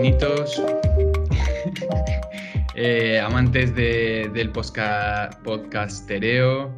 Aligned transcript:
Eh, 2.74 3.20
amantes 3.20 3.74
del 3.74 4.50
podcastereo, 4.52 6.74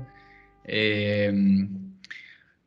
eh, 0.65 1.33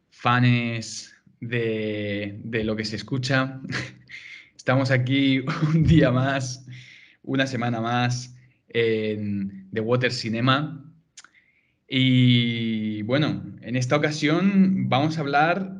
fans 0.09 1.13
de, 1.41 2.39
de 2.45 2.63
lo 2.63 2.77
que 2.77 2.85
se 2.85 2.95
escucha. 2.95 3.59
Estamos 4.55 4.91
aquí 4.91 5.43
un 5.73 5.83
día 5.83 6.11
más, 6.11 6.65
una 7.23 7.45
semana 7.45 7.81
más 7.81 8.33
en 8.69 9.67
The 9.73 9.81
Water 9.81 10.13
Cinema. 10.13 10.89
Y 11.89 13.01
bueno, 13.01 13.43
en 13.61 13.75
esta 13.75 13.97
ocasión 13.97 14.87
vamos 14.87 15.17
a 15.17 15.21
hablar 15.21 15.74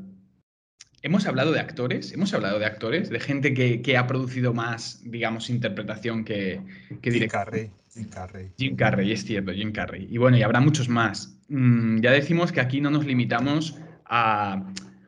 Hemos 1.05 1.27
hablado 1.27 1.51
de 1.51 1.59
actores, 1.59 2.13
hemos 2.13 2.33
hablado 2.33 2.57
de 2.57 2.65
actores, 2.65 3.11
de 3.11 3.19
gente 3.19 3.53
que, 3.53 3.95
ha 3.95 4.07
producido 4.07 4.55
más, 4.55 5.03
digamos, 5.03 5.51
interpretación 5.51 6.25
que, 6.25 6.61
que 6.99 7.11
Jim 7.11 7.27
Carrey, 7.27 7.69
Jim 7.93 8.09
Carrey. 8.09 8.49
Jim 8.57 8.75
Carrey, 8.75 9.11
es 9.11 9.23
cierto, 9.23 9.53
Jim 9.53 9.71
Carrey. 9.71 10.07
Y 10.09 10.17
bueno, 10.17 10.35
y 10.35 10.41
habrá 10.41 10.61
muchos 10.61 10.89
más. 10.89 11.37
Mm, 11.47 11.99
ya 11.99 12.09
decimos 12.09 12.51
que 12.51 12.59
aquí 12.59 12.81
no 12.81 12.89
nos 12.89 13.05
limitamos 13.05 13.77
a 14.03 14.63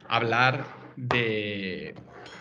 hablar 0.08 0.68
de 0.98 1.96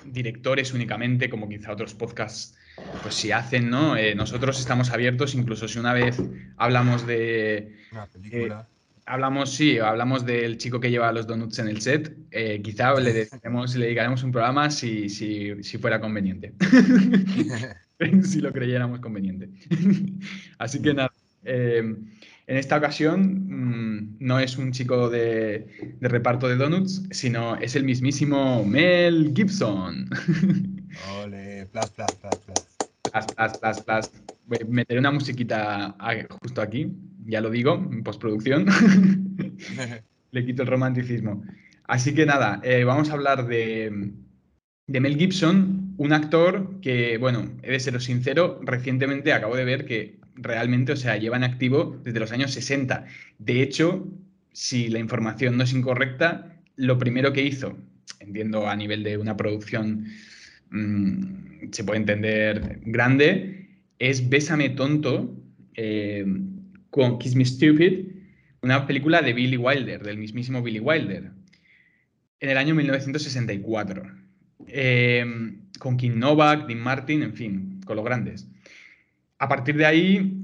directores 0.04 0.74
únicamente, 0.74 1.30
como 1.30 1.48
quizá 1.48 1.72
otros 1.72 1.94
podcasts 1.94 2.58
pues 3.02 3.14
si 3.14 3.32
hacen, 3.32 3.70
¿no? 3.70 3.96
Eh, 3.96 4.14
nosotros 4.14 4.60
estamos 4.60 4.90
abiertos, 4.90 5.34
incluso 5.34 5.66
si 5.66 5.78
una 5.78 5.94
vez 5.94 6.20
hablamos 6.58 7.06
de... 7.06 7.74
Una 7.90 8.06
película. 8.06 8.68
Eh, 8.70 8.75
hablamos, 9.06 9.54
sí, 9.54 9.78
hablamos 9.78 10.26
del 10.26 10.58
chico 10.58 10.80
que 10.80 10.90
lleva 10.90 11.12
los 11.12 11.26
donuts 11.26 11.58
en 11.60 11.68
el 11.68 11.80
set. 11.80 12.16
Eh, 12.30 12.60
quizá 12.62 12.94
le, 12.94 13.12
dedicaremos, 13.14 13.74
le 13.76 13.86
dedicaremos 13.86 14.22
un 14.22 14.32
programa 14.32 14.70
si, 14.70 15.08
si, 15.08 15.62
si 15.62 15.78
fuera 15.78 16.00
conveniente. 16.00 16.54
si 18.22 18.40
lo 18.40 18.52
creyéramos 18.52 19.00
conveniente. 19.00 19.48
Así 20.58 20.82
que 20.82 20.92
nada. 20.92 21.12
Eh, 21.44 21.94
en 22.48 22.56
esta 22.56 22.76
ocasión 22.76 23.46
mmm, 23.48 24.16
no 24.20 24.38
es 24.38 24.56
un 24.56 24.72
chico 24.72 25.08
de, 25.08 25.66
de, 25.98 26.08
reparto 26.08 26.48
de 26.48 26.56
donuts, 26.56 27.02
sino 27.10 27.56
es 27.56 27.74
el 27.74 27.84
mismísimo 27.84 28.64
Mel 28.64 29.32
Gibson. 29.34 30.08
Ole, 31.22 31.66
plas, 31.72 31.90
plas, 31.90 32.12
plas, 32.20 32.36
plas. 32.38 32.76
Plas, 33.10 33.26
plas, 33.26 33.58
plas, 33.58 33.82
plas. 33.82 34.12
Meteré 34.68 35.00
una 35.00 35.10
musiquita 35.10 35.96
justo 36.40 36.60
aquí 36.60 36.92
ya 37.26 37.40
lo 37.40 37.50
digo, 37.50 37.74
en 37.74 38.02
postproducción, 38.02 38.66
le 40.30 40.46
quito 40.46 40.62
el 40.62 40.68
romanticismo. 40.68 41.44
Así 41.84 42.14
que 42.14 42.26
nada, 42.26 42.60
eh, 42.64 42.84
vamos 42.84 43.10
a 43.10 43.14
hablar 43.14 43.46
de, 43.46 44.12
de, 44.86 45.00
Mel 45.00 45.16
Gibson, 45.16 45.94
un 45.98 46.12
actor 46.12 46.80
que, 46.80 47.18
bueno, 47.18 47.52
he 47.62 47.72
de 47.72 47.80
ser 47.80 48.00
sincero, 48.00 48.60
recientemente 48.62 49.32
acabo 49.32 49.56
de 49.56 49.64
ver 49.64 49.84
que 49.84 50.18
realmente, 50.34 50.92
o 50.92 50.96
sea, 50.96 51.16
lleva 51.16 51.36
en 51.36 51.44
activo 51.44 52.00
desde 52.02 52.20
los 52.20 52.32
años 52.32 52.52
60. 52.52 53.06
De 53.38 53.62
hecho, 53.62 54.06
si 54.52 54.88
la 54.88 54.98
información 54.98 55.56
no 55.56 55.64
es 55.64 55.72
incorrecta, 55.72 56.56
lo 56.76 56.98
primero 56.98 57.32
que 57.32 57.42
hizo, 57.42 57.76
entiendo 58.20 58.68
a 58.68 58.76
nivel 58.76 59.02
de 59.02 59.18
una 59.18 59.36
producción, 59.36 60.06
mmm, 60.70 61.70
se 61.70 61.84
puede 61.84 62.00
entender 62.00 62.80
grande, 62.84 63.55
es 63.98 64.28
Bésame 64.28 64.70
tonto, 64.70 65.34
eh, 65.74 66.24
con 66.90 67.18
Kiss 67.18 67.36
Me 67.36 67.44
Stupid, 67.44 68.06
una 68.62 68.86
película 68.86 69.22
de 69.22 69.32
Billy 69.32 69.56
Wilder, 69.56 70.02
del 70.02 70.18
mismísimo 70.18 70.62
Billy 70.62 70.80
Wilder, 70.80 71.30
en 72.40 72.50
el 72.50 72.56
año 72.56 72.74
1964. 72.74 74.02
Eh, 74.68 75.24
con 75.78 75.96
Kim 75.96 76.18
Novak, 76.18 76.66
Dean 76.66 76.80
Martin, 76.80 77.22
en 77.22 77.34
fin, 77.34 77.80
con 77.84 77.96
los 77.96 78.04
grandes. 78.04 78.48
A 79.38 79.48
partir 79.48 79.76
de 79.76 79.86
ahí 79.86 80.42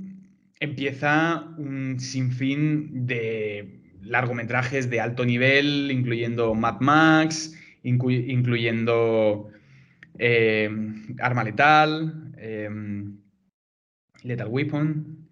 empieza 0.61 1.45
un 1.57 1.99
sinfín 1.99 3.07
de 3.07 3.81
largometrajes 4.03 4.91
de 4.91 5.01
alto 5.01 5.25
nivel, 5.25 5.91
incluyendo 5.91 6.55
Mad 6.55 6.81
Max, 6.81 7.57
inclu 7.83 8.11
incluyendo 8.11 9.49
eh, 10.19 10.71
Arma 11.19 11.45
Letal, 11.45 12.33
eh, 12.37 12.69
Lethal 14.23 14.49
Weapon, 14.49 15.23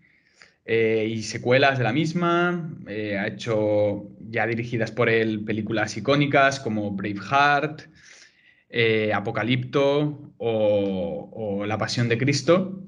eh, 0.72 1.06
y 1.10 1.22
secuelas 1.22 1.78
de 1.78 1.84
la 1.84 1.92
misma. 1.92 2.70
Eh, 2.86 3.18
ha 3.18 3.26
hecho 3.26 4.08
ya 4.28 4.46
dirigidas 4.46 4.92
por 4.92 5.08
él 5.08 5.44
películas 5.44 5.96
icónicas 5.96 6.60
como 6.60 6.92
Braveheart, 6.92 7.82
eh, 8.68 9.12
Apocalipto 9.12 10.32
o, 10.38 11.30
o, 11.32 11.66
La 11.66 11.76
Pasión 11.76 12.08
de 12.08 12.18
Cristo. 12.18 12.84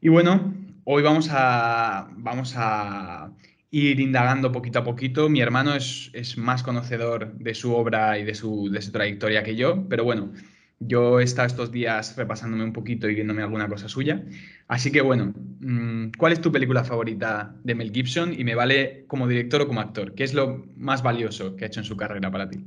Y 0.00 0.08
bueno, 0.08 0.54
hoy 0.84 1.02
vamos 1.02 1.28
a, 1.30 2.08
vamos 2.16 2.54
a 2.56 3.30
ir 3.70 4.00
indagando 4.00 4.50
poquito 4.52 4.78
a 4.78 4.84
poquito. 4.84 5.28
Mi 5.28 5.40
hermano 5.40 5.74
es, 5.74 6.10
es 6.14 6.38
más 6.38 6.62
conocedor 6.62 7.34
de 7.34 7.54
su 7.54 7.74
obra 7.74 8.18
y 8.18 8.24
de 8.24 8.34
su, 8.34 8.70
de 8.70 8.80
su 8.80 8.92
trayectoria 8.92 9.42
que 9.42 9.54
yo, 9.56 9.86
pero 9.88 10.04
bueno, 10.04 10.32
yo 10.80 11.18
he 11.18 11.24
estado 11.24 11.46
estos 11.46 11.72
días 11.72 12.16
repasándome 12.16 12.64
un 12.64 12.72
poquito 12.72 13.08
y 13.08 13.14
viéndome 13.14 13.42
alguna 13.42 13.68
cosa 13.68 13.88
suya. 13.88 14.24
Así 14.68 14.92
que 14.92 15.00
bueno, 15.00 15.32
mm, 15.60 16.12
¿cuál 16.16 16.32
es 16.32 16.40
tu 16.40 16.52
película 16.52 16.84
favorita 16.84 17.54
de 17.64 17.74
Mel 17.74 17.92
Gibson? 17.92 18.32
Y 18.38 18.44
me 18.44 18.54
vale 18.54 19.04
como 19.06 19.26
director 19.26 19.62
o 19.62 19.66
como 19.66 19.80
actor. 19.80 20.14
¿Qué 20.14 20.24
es 20.24 20.34
lo 20.34 20.64
más 20.76 21.02
valioso 21.02 21.56
que 21.56 21.64
ha 21.64 21.68
hecho 21.68 21.80
en 21.80 21.86
su 21.86 21.96
carrera 21.96 22.30
para 22.30 22.48
ti? 22.48 22.64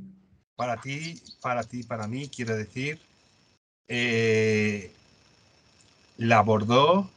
Para 0.56 0.76
ti, 0.76 1.20
para 1.40 1.62
ti, 1.62 1.82
para 1.84 2.06
mí, 2.06 2.28
quiero 2.28 2.54
decir, 2.54 2.98
eh, 3.88 4.90
la 6.18 6.38
abordó 6.38 7.10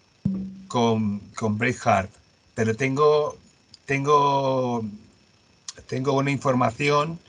con, 0.68 1.20
con 1.36 1.58
Braveheart, 1.58 2.10
pero 2.56 2.76
tengo, 2.76 3.38
tengo, 3.86 4.86
tengo 5.88 6.14
una 6.14 6.32
información 6.32 7.20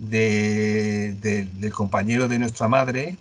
de, 0.00 1.14
de, 1.20 1.44
del 1.44 1.72
compañero 1.72 2.26
de 2.26 2.38
nuestra 2.38 2.68
madre 2.68 3.16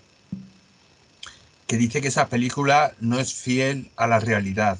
que 1.68 1.78
dice 1.78 2.02
que 2.02 2.08
esa 2.08 2.30
película 2.30 2.94
no 3.00 3.20
es 3.20 3.34
fiel 3.34 3.92
a 3.96 4.08
la 4.08 4.20
realidad, 4.20 4.80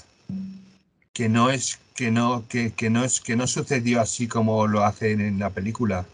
que 1.14 1.30
no 1.30 1.52
es 1.52 1.78
que 1.96 2.10
no 2.10 2.46
que, 2.48 2.72
que 2.72 2.90
no 2.90 3.04
es 3.04 3.20
que 3.20 3.36
no 3.36 3.46
sucedió 3.46 4.02
así 4.02 4.28
como 4.28 4.66
lo 4.66 4.84
hacen 4.84 5.20
en 5.22 5.40
la 5.40 5.50
película. 5.50 6.06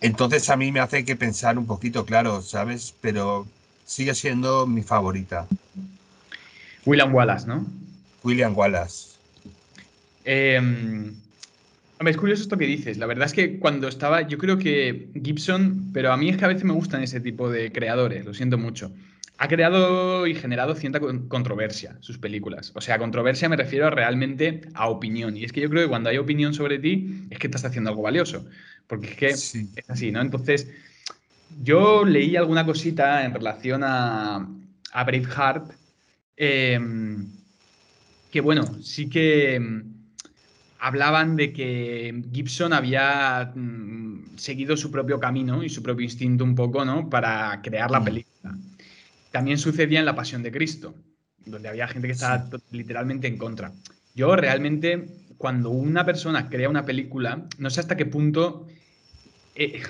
Entonces 0.00 0.50
a 0.50 0.56
mí 0.56 0.70
me 0.70 0.80
hace 0.80 1.04
que 1.04 1.16
pensar 1.16 1.58
un 1.58 1.66
poquito, 1.66 2.04
claro, 2.04 2.42
¿sabes? 2.42 2.94
Pero 3.00 3.46
sigue 3.86 4.14
siendo 4.14 4.66
mi 4.66 4.82
favorita. 4.82 5.46
William 6.84 7.12
Wallace, 7.14 7.46
¿no? 7.46 7.66
William 8.22 8.56
Wallace. 8.56 9.16
Eh, 10.24 10.60
Hombre, 11.98 12.10
es 12.10 12.16
curioso 12.18 12.42
esto 12.42 12.58
que 12.58 12.66
dices. 12.66 12.98
La 12.98 13.06
verdad 13.06 13.24
es 13.26 13.32
que 13.32 13.58
cuando 13.58 13.88
estaba, 13.88 14.22
yo 14.22 14.36
creo 14.36 14.58
que 14.58 15.08
Gibson, 15.22 15.90
pero 15.94 16.12
a 16.12 16.16
mí 16.18 16.28
es 16.28 16.36
que 16.36 16.44
a 16.44 16.48
veces 16.48 16.64
me 16.64 16.74
gustan 16.74 17.02
ese 17.02 17.20
tipo 17.20 17.48
de 17.48 17.72
creadores, 17.72 18.24
lo 18.26 18.34
siento 18.34 18.58
mucho. 18.58 18.92
Ha 19.38 19.48
creado 19.48 20.26
y 20.26 20.34
generado 20.34 20.74
cierta 20.74 21.00
controversia 21.00 21.96
sus 22.00 22.18
películas. 22.18 22.72
O 22.74 22.80
sea, 22.82 22.98
controversia 22.98 23.48
me 23.48 23.56
refiero 23.56 23.88
realmente 23.90 24.62
a 24.74 24.88
opinión. 24.88 25.36
Y 25.36 25.44
es 25.44 25.52
que 25.52 25.60
yo 25.62 25.70
creo 25.70 25.84
que 25.84 25.88
cuando 25.88 26.10
hay 26.10 26.18
opinión 26.18 26.52
sobre 26.52 26.78
ti, 26.78 27.26
es 27.30 27.38
que 27.38 27.46
estás 27.46 27.64
haciendo 27.64 27.90
algo 27.90 28.02
valioso. 28.02 28.46
Porque 28.86 29.08
es 29.08 29.16
que 29.16 29.36
sí. 29.36 29.70
es 29.74 29.88
así, 29.90 30.10
¿no? 30.10 30.20
Entonces, 30.20 30.70
yo 31.62 32.04
leí 32.04 32.36
alguna 32.36 32.66
cosita 32.66 33.24
en 33.24 33.32
relación 33.32 33.82
a, 33.84 34.48
a 34.92 35.04
Braveheart, 35.04 35.72
eh, 36.36 36.78
que 38.30 38.40
bueno, 38.40 38.82
sí 38.82 39.08
que 39.08 39.60
hablaban 40.86 41.34
de 41.34 41.52
que 41.52 42.22
Gibson 42.32 42.72
había 42.72 43.50
mm, 43.52 44.36
seguido 44.36 44.76
su 44.76 44.92
propio 44.92 45.18
camino 45.18 45.64
y 45.64 45.68
su 45.68 45.82
propio 45.82 46.04
instinto 46.04 46.44
un 46.44 46.54
poco, 46.54 46.84
¿no? 46.84 47.10
Para 47.10 47.60
crear 47.60 47.90
la 47.90 48.04
película. 48.04 48.56
También 49.32 49.58
sucedía 49.58 49.98
en 49.98 50.06
La 50.06 50.14
Pasión 50.14 50.44
de 50.44 50.52
Cristo, 50.52 50.94
donde 51.44 51.68
había 51.68 51.88
gente 51.88 52.06
que 52.06 52.12
estaba 52.12 52.48
sí. 52.48 52.56
literalmente 52.70 53.26
en 53.26 53.36
contra. 53.36 53.72
Yo 54.14 54.36
realmente, 54.36 55.08
cuando 55.36 55.70
una 55.70 56.06
persona 56.06 56.48
crea 56.48 56.68
una 56.68 56.84
película, 56.84 57.44
no 57.58 57.68
sé 57.68 57.80
hasta 57.80 57.96
qué 57.96 58.06
punto, 58.06 58.68
eh, 59.56 59.82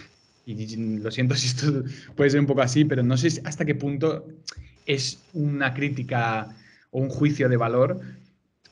y 0.47 0.77
lo 0.97 1.11
siento 1.11 1.35
si 1.35 1.49
esto 1.49 1.85
puede 2.17 2.31
ser 2.31 2.41
un 2.41 2.47
poco 2.47 2.63
así, 2.63 2.87
pero 2.87 3.03
no 3.03 3.19
sé 3.19 3.43
hasta 3.45 3.67
qué 3.67 3.75
punto 3.75 4.27
es 4.87 5.23
una 5.35 5.75
crítica 5.75 6.49
o 6.91 7.01
un 7.01 7.11
juicio 7.11 7.51
de 7.51 7.59
valor 7.59 8.01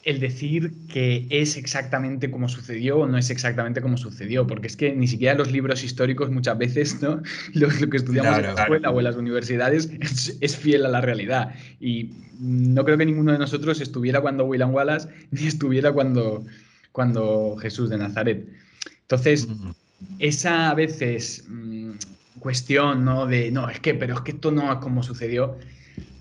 el 0.04 0.20
decir 0.20 0.72
que 0.92 1.26
es 1.30 1.56
exactamente 1.56 2.30
como 2.30 2.48
sucedió 2.48 2.98
o 2.98 3.06
no 3.06 3.16
es 3.16 3.30
exactamente 3.30 3.80
como 3.80 3.96
sucedió, 3.96 4.46
porque 4.46 4.66
es 4.66 4.76
que 4.76 4.94
ni 4.94 5.08
siquiera 5.08 5.34
los 5.34 5.50
libros 5.50 5.82
históricos 5.82 6.30
muchas 6.30 6.58
veces, 6.58 7.00
¿no? 7.00 7.22
Lo, 7.54 7.68
lo 7.68 7.88
que 7.88 7.96
estudiamos 7.96 8.32
claro, 8.32 8.48
en 8.50 8.54
la 8.54 8.62
escuela 8.62 8.80
claro. 8.80 8.96
o 8.96 9.00
en 9.00 9.04
las 9.04 9.16
universidades 9.16 9.90
es, 10.00 10.36
es, 10.40 10.56
fiel 10.56 10.84
a 10.84 10.88
la 10.88 11.00
realidad. 11.00 11.54
Y 11.80 12.10
no 12.38 12.84
creo 12.84 12.98
que 12.98 13.06
ninguno 13.06 13.32
de 13.32 13.38
nosotros 13.38 13.80
estuviera 13.80 14.20
cuando 14.20 14.44
William 14.44 14.74
Wallace 14.74 15.08
ni 15.30 15.46
estuviera 15.46 15.92
cuando, 15.92 16.44
cuando 16.92 17.56
Jesús 17.60 17.88
de 17.88 17.98
Nazaret. 17.98 18.46
Entonces, 19.02 19.48
esa 20.18 20.70
a 20.70 20.74
veces, 20.74 21.44
mm, 21.48 21.92
cuestión, 22.40 23.04
¿no? 23.04 23.26
De, 23.26 23.50
no, 23.50 23.70
es 23.70 23.80
que, 23.80 23.94
pero 23.94 24.14
es 24.14 24.20
que 24.20 24.32
esto 24.32 24.50
no 24.50 24.70
es 24.70 24.78
como 24.80 25.02
sucedió. 25.02 25.56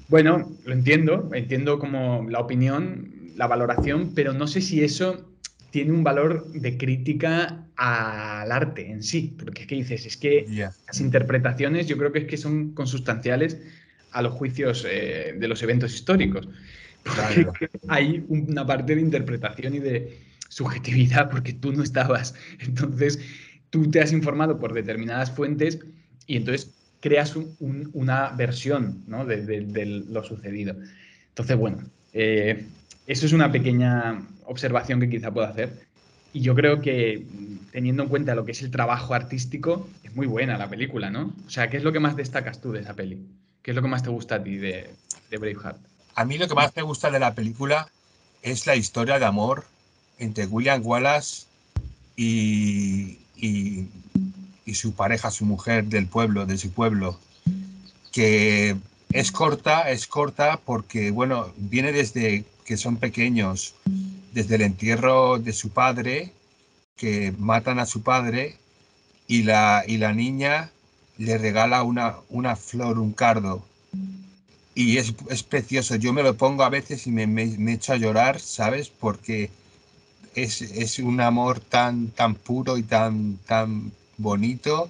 Bueno, 0.07 0.51
lo 0.65 0.73
entiendo, 0.73 1.29
entiendo 1.33 1.79
como 1.79 2.27
la 2.29 2.39
opinión, 2.39 3.12
la 3.35 3.47
valoración, 3.47 4.13
pero 4.13 4.33
no 4.33 4.47
sé 4.47 4.61
si 4.61 4.83
eso 4.83 5.29
tiene 5.71 5.91
un 5.91 6.03
valor 6.03 6.51
de 6.51 6.77
crítica 6.77 7.65
al 7.75 8.51
arte 8.51 8.91
en 8.91 9.01
sí, 9.01 9.35
porque 9.37 9.63
es 9.63 9.67
que 9.67 9.75
dices, 9.75 10.05
es 10.05 10.17
que 10.17 10.45
las 10.85 11.01
interpretaciones 11.01 11.87
yo 11.87 11.97
creo 11.97 12.11
que 12.11 12.19
es 12.19 12.25
que 12.25 12.37
son 12.37 12.73
consustanciales 12.73 13.59
a 14.11 14.21
los 14.21 14.33
juicios 14.33 14.85
eh, 14.87 15.33
de 15.37 15.47
los 15.47 15.63
eventos 15.63 15.93
históricos. 15.95 16.47
Porque 17.03 17.69
hay 17.87 18.23
una 18.27 18.65
parte 18.65 18.95
de 18.95 19.01
interpretación 19.01 19.75
y 19.75 19.79
de 19.79 20.19
subjetividad 20.47 21.29
porque 21.29 21.53
tú 21.53 21.73
no 21.73 21.83
estabas. 21.83 22.35
Entonces, 22.59 23.19
tú 23.69 23.89
te 23.89 23.99
has 23.99 24.13
informado 24.13 24.59
por 24.59 24.73
determinadas 24.73 25.31
fuentes 25.31 25.79
y 26.27 26.37
entonces 26.37 26.71
creas 26.99 27.35
una 27.59 28.29
versión 28.29 29.03
de, 29.27 30.03
lo 30.07 30.23
sucedido. 30.23 30.75
Entonces, 31.29 31.57
bueno, 31.57 31.83
eh, 32.13 32.67
eso 33.07 33.25
es 33.25 33.33
una 33.33 33.51
pequeña 33.51 34.25
observación 34.45 34.99
que 34.99 35.09
quizá 35.09 35.31
pueda 35.31 35.49
hacer. 35.49 35.85
Y 36.33 36.41
yo 36.41 36.55
creo 36.55 36.81
que 36.81 37.25
teniendo 37.71 38.03
en 38.03 38.09
cuenta 38.09 38.35
lo 38.35 38.45
que 38.45 38.53
es 38.53 38.61
el 38.61 38.71
trabajo 38.71 39.13
artístico, 39.13 39.87
es 40.03 40.15
muy 40.15 40.25
buena 40.25 40.57
la 40.57 40.69
película, 40.69 41.09
¿no? 41.09 41.33
O 41.45 41.49
sea, 41.49 41.69
¿qué 41.69 41.77
es 41.77 41.83
lo 41.83 41.91
que 41.91 41.99
más 41.99 42.15
destacas 42.15 42.59
tú 42.59 42.71
de 42.71 42.81
esa 42.81 42.93
peli? 42.93 43.23
¿Qué 43.61 43.71
es 43.71 43.75
lo 43.75 43.81
que 43.81 43.87
más 43.87 44.03
te 44.03 44.09
gusta 44.09 44.35
a 44.35 44.43
ti 44.43 44.57
de, 44.57 44.89
de 45.29 45.37
Braveheart? 45.37 45.77
A 46.15 46.25
mí 46.25 46.37
lo 46.37 46.47
que 46.47 46.55
más 46.55 46.75
me 46.75 46.81
gusta 46.81 47.11
de 47.11 47.19
la 47.19 47.33
película 47.33 47.87
es 48.41 48.65
la 48.67 48.75
historia 48.75 49.19
de 49.19 49.25
amor 49.25 49.65
entre 50.19 50.45
William 50.45 50.81
Wallace 50.83 51.45
y, 52.15 53.19
y, 53.35 53.87
su 54.73 54.93
pareja, 54.93 55.29
su 55.29 55.45
mujer 55.45 55.85
del 55.85 56.07
pueblo, 56.07 56.45
de 56.45 56.57
su 56.57 56.71
pueblo, 56.71 57.19
que 58.11 58.75
es 59.11 59.31
corta, 59.31 59.89
es 59.91 60.07
corta 60.07 60.59
porque, 60.65 61.11
bueno, 61.11 61.53
viene 61.57 61.91
desde 61.91 62.43
que 62.65 62.77
son 62.77 62.97
pequeños, 62.97 63.75
desde 64.33 64.55
el 64.55 64.61
entierro 64.61 65.39
de 65.39 65.53
su 65.53 65.69
padre, 65.69 66.31
que 66.95 67.33
matan 67.37 67.79
a 67.79 67.85
su 67.85 68.01
padre, 68.01 68.57
y 69.27 69.43
la, 69.43 69.83
y 69.87 69.97
la 69.97 70.13
niña 70.13 70.71
le 71.17 71.37
regala 71.37 71.83
una, 71.83 72.15
una 72.29 72.55
flor, 72.55 72.99
un 72.99 73.13
cardo. 73.13 73.63
Y 74.75 74.97
es, 74.97 75.13
precioso. 75.43 75.95
Yo 75.95 76.13
me 76.13 76.23
lo 76.23 76.35
pongo 76.35 76.63
a 76.63 76.69
veces 76.69 77.05
y 77.05 77.11
me, 77.11 77.27
me, 77.27 77.73
echo 77.73 77.93
a 77.93 77.97
llorar, 77.97 78.39
¿sabes? 78.39 78.89
Porque 78.89 79.51
es, 80.33 80.99
un 80.99 81.21
amor 81.21 81.59
tan, 81.59 82.07
tan 82.07 82.35
puro 82.35 82.77
y 82.77 82.83
tan, 82.83 83.37
tan 83.45 83.91
bonito. 84.17 84.89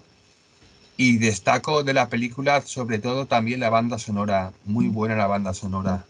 Y 0.95 1.17
destaco 1.17 1.83
de 1.83 1.93
la 1.93 2.07
película 2.07 2.61
sobre 2.61 2.99
todo 2.99 3.25
también 3.25 3.59
la 3.59 3.69
banda 3.69 3.97
sonora, 3.97 4.53
muy 4.63 4.87
buena 4.87 5.15
la 5.15 5.27
banda 5.27 5.53
sonora. 5.53 6.05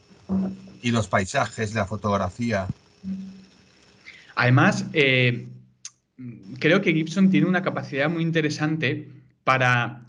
Y 0.84 0.92
los 0.92 1.08
paisajes, 1.08 1.74
la 1.74 1.86
fotografía. 1.86 2.68
Además, 4.36 4.86
eh, 4.94 5.48
creo 6.60 6.82
que 6.82 6.94
Gibson 6.94 7.30
tiene 7.30 7.48
una 7.48 7.64
capacidad 7.64 8.10
muy 8.10 8.22
interesante 8.22 9.08
para, 9.44 10.02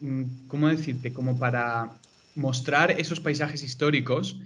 mm, 0.00 0.48
¿cómo 0.48 0.68
decirte? 0.68 1.12
Como 1.12 1.38
para 1.38 1.90
mostrar 2.34 2.92
esos 2.92 3.20
paisajes 3.20 3.62
históricos 3.62 4.38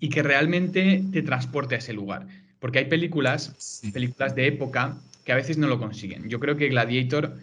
y 0.00 0.08
que 0.08 0.22
realmente 0.22 1.04
te 1.12 1.22
transporte 1.22 1.74
a 1.74 1.78
ese 1.78 1.92
lugar. 1.92 2.26
Porque 2.58 2.78
hay 2.78 2.84
películas, 2.86 3.82
películas 3.92 4.34
de 4.34 4.46
época 4.46 4.96
que 5.24 5.32
a 5.32 5.36
veces 5.36 5.58
no 5.58 5.66
lo 5.66 5.78
consiguen. 5.78 6.28
Yo 6.28 6.40
creo 6.40 6.56
que 6.56 6.68
Gladiator, 6.68 7.36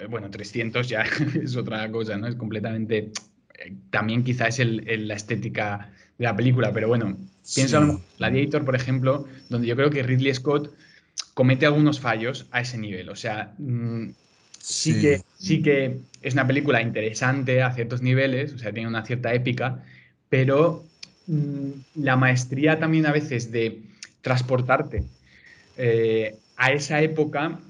eh, 0.00 0.06
bueno, 0.06 0.30
300 0.30 0.88
ya 0.88 1.02
es 1.42 1.56
otra 1.56 1.90
cosa, 1.90 2.16
¿no? 2.16 2.26
Es 2.26 2.36
completamente... 2.36 3.12
Eh, 3.58 3.74
también 3.90 4.24
quizá 4.24 4.48
es 4.48 4.58
la 4.58 5.14
estética 5.14 5.90
de 6.18 6.24
la 6.24 6.34
película, 6.34 6.72
pero 6.72 6.88
bueno, 6.88 7.16
pienso 7.54 7.82
en 7.82 7.98
Gladiator, 8.18 8.64
por 8.64 8.76
ejemplo, 8.76 9.26
donde 9.48 9.66
yo 9.66 9.76
creo 9.76 9.90
que 9.90 10.02
Ridley 10.02 10.34
Scott 10.34 10.72
comete 11.34 11.66
algunos 11.66 12.00
fallos 12.00 12.46
a 12.52 12.60
ese 12.60 12.78
nivel. 12.78 13.08
O 13.08 13.16
sea, 13.16 13.52
mm, 13.58 14.10
sí, 14.58 15.00
Que, 15.00 15.22
sí 15.38 15.62
que 15.62 15.98
es 16.22 16.34
una 16.34 16.46
película 16.46 16.80
interesante 16.80 17.62
a 17.62 17.72
ciertos 17.72 18.02
niveles, 18.02 18.52
o 18.54 18.58
sea, 18.58 18.72
tiene 18.72 18.88
una 18.88 19.04
cierta 19.04 19.34
épica, 19.34 19.84
pero 20.28 20.84
mm, 21.26 21.70
la 21.96 22.16
maestría 22.16 22.78
también 22.78 23.06
a 23.06 23.12
veces 23.12 23.50
de 23.50 23.82
transportarte 24.22 25.04
eh, 25.76 26.36
a 26.56 26.72
esa 26.72 27.02
época. 27.02 27.60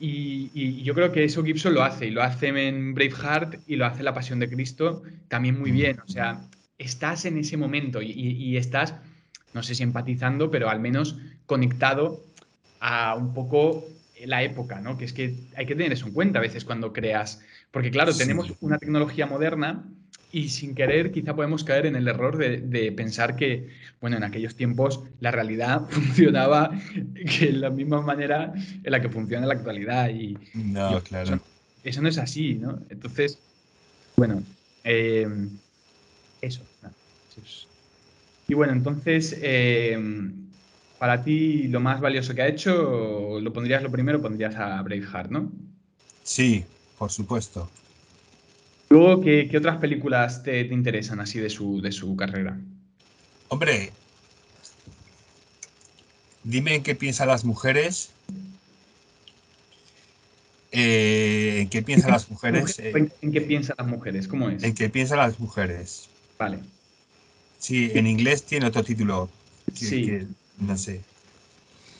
Y, 0.00 0.82
yo 0.82 0.92
creo 0.92 1.12
que 1.12 1.24
eso 1.24 1.42
Gibson 1.42 1.72
lo 1.72 1.82
hace, 1.82 2.06
y 2.06 2.10
lo 2.10 2.22
hace 2.22 2.48
en 2.48 2.94
Braveheart 2.94 3.60
y 3.66 3.76
lo 3.76 3.86
hace 3.86 4.00
en 4.00 4.04
La 4.04 4.12
Pasión 4.12 4.38
de 4.38 4.50
Cristo 4.50 5.02
también 5.28 5.58
muy 5.58 5.70
bien. 5.70 5.98
O 6.00 6.08
sea, 6.08 6.42
estás 6.78 7.24
en 7.24 7.38
ese 7.38 7.56
momento 7.56 8.00
y, 8.02 8.56
estás, 8.56 8.94
no 9.52 9.62
sé 9.62 9.74
si 9.74 9.82
empatizando, 9.82 10.50
pero 10.50 10.68
al 10.68 10.80
menos 10.80 11.16
conectado 11.46 12.24
a 12.80 13.14
un 13.14 13.34
poco 13.34 13.84
la 14.24 14.42
época, 14.42 14.80
¿no? 14.80 14.96
Que 14.96 15.04
es 15.04 15.12
que 15.12 15.34
hay 15.56 15.66
que 15.66 15.74
tener 15.74 15.92
eso 15.92 16.06
en 16.06 16.12
cuenta 16.12 16.38
a 16.38 16.42
veces 16.42 16.64
cuando 16.64 16.92
creas. 16.92 17.42
Porque 17.70 17.90
claro, 17.90 18.14
tenemos 18.14 18.52
una 18.60 18.78
tecnología 18.78 19.26
moderna 19.26 19.84
y 20.32 20.48
sin 20.48 20.74
querer 20.74 21.12
quizá 21.12 21.34
podemos 21.34 21.62
caer 21.62 21.86
en 21.86 21.96
el 21.96 22.08
error 22.08 22.36
de, 22.36 22.92
pensar 22.92 23.36
que, 23.36 23.68
bueno, 24.00 24.16
en 24.16 24.24
aquellos 24.24 24.56
tiempos 24.56 25.04
la 25.20 25.30
realidad 25.30 25.86
funcionaba 25.88 26.70
en 26.94 27.60
la 27.60 27.70
misma 27.70 28.00
manera 28.00 28.52
en 28.82 28.90
la 28.90 29.00
que 29.00 29.08
funciona 29.08 29.44
en 29.44 29.48
la 29.48 29.54
actualidad. 29.54 30.10
Y, 30.10 30.36
no, 30.54 31.00
claro. 31.02 31.40
Eso, 31.84 32.02
no 32.02 32.08
es 32.08 32.18
así, 32.18 32.54
¿no? 32.54 32.80
Entonces, 32.88 33.38
bueno, 34.16 34.42
eh, 34.84 35.28
eso, 36.44 36.62
Y 38.48 38.54
bueno, 38.54 38.72
entonces, 38.72 39.36
eh, 39.40 39.98
para 40.98 41.22
ti 41.22 41.68
lo 41.68 41.80
más 41.80 42.00
valioso 42.00 42.34
que 42.34 42.42
ha 42.42 42.48
hecho, 42.48 43.40
lo 43.40 43.52
pondrías 43.52 43.82
lo 43.82 43.90
primero, 43.90 44.22
pondrías 44.22 44.56
a 44.56 44.80
Braveheart, 44.82 45.30
¿no? 45.30 45.52
Sí, 46.22 46.64
por 46.98 47.10
supuesto. 47.10 47.68
Luego, 48.88 49.20
¿qué, 49.20 49.50
otras 49.56 49.78
películas 49.78 50.42
te, 50.42 50.60
interesan 50.60 51.20
así 51.20 51.40
de 51.40 51.50
su, 51.50 51.80
de 51.80 51.92
su 51.92 52.14
carrera? 52.16 52.58
Hombre, 53.48 53.92
dime 56.42 56.76
en 56.76 56.82
qué 56.82 56.94
piensan 56.94 57.28
las 57.28 57.44
mujeres. 57.44 58.10
Eh, 60.72 61.60
¿En 61.60 61.68
qué 61.68 61.82
piensan 61.82 62.12
las 62.12 62.30
mujeres? 62.30 62.78
¿En 62.78 63.32
qué 63.32 63.40
piensan 63.40 63.76
las 63.78 63.86
mujeres? 63.86 64.28
¿Cómo 64.28 64.48
es? 64.48 64.62
En 64.62 64.74
qué 64.74 64.88
piensan 64.88 65.18
las 65.18 65.38
mujeres. 65.38 66.08
Vale. 66.38 66.60
Sí, 67.58 67.90
en 67.94 68.06
inglés 68.06 68.44
tiene 68.44 68.66
otro 68.66 68.82
título. 68.84 69.28
sí. 69.74 70.26
no 70.58 70.76
sé. 70.76 71.02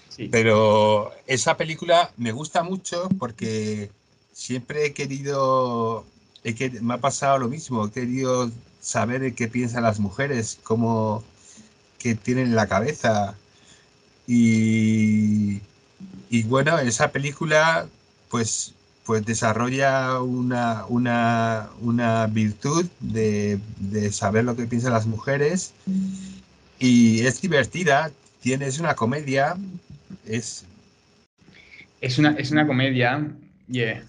Sí. 0.08 0.28
Pero 0.30 1.12
esa 1.26 1.56
película 1.56 2.12
me 2.16 2.30
gusta 2.30 2.62
mucho 2.62 3.08
porque 3.18 3.90
siempre 4.32 4.86
he 4.86 4.92
querido 4.92 6.04
es 6.44 6.54
que 6.54 6.70
me 6.70 6.94
ha 6.94 6.98
pasado 6.98 7.38
lo 7.38 7.48
mismo. 7.48 7.86
He 7.86 7.90
querido 7.90 8.50
saber 8.80 9.34
qué 9.34 9.48
piensan 9.48 9.82
las 9.82 9.98
mujeres, 9.98 10.58
cómo 10.62 11.24
qué 11.98 12.14
tienen 12.14 12.48
en 12.48 12.54
la 12.54 12.68
cabeza. 12.68 13.34
Y, 14.26 15.60
y 16.30 16.42
bueno, 16.44 16.78
esa 16.78 17.10
película 17.10 17.88
pues, 18.28 18.74
pues 19.04 19.24
desarrolla 19.24 20.20
una, 20.20 20.86
una, 20.86 21.68
una 21.80 22.26
virtud 22.26 22.86
de, 23.00 23.58
de, 23.78 24.10
saber 24.12 24.44
lo 24.44 24.56
que 24.56 24.66
piensan 24.66 24.92
las 24.92 25.06
mujeres 25.06 25.74
y 26.78 27.20
es 27.20 27.40
divertida, 27.40 28.10
tiene, 28.40 28.66
es 28.66 28.78
una 28.78 28.94
comedia, 28.94 29.56
es... 30.26 30.66
Es 32.00 32.18
una, 32.18 32.32
es 32.32 32.50
una 32.50 32.66
comedia, 32.66 33.26
yeah. 33.68 34.04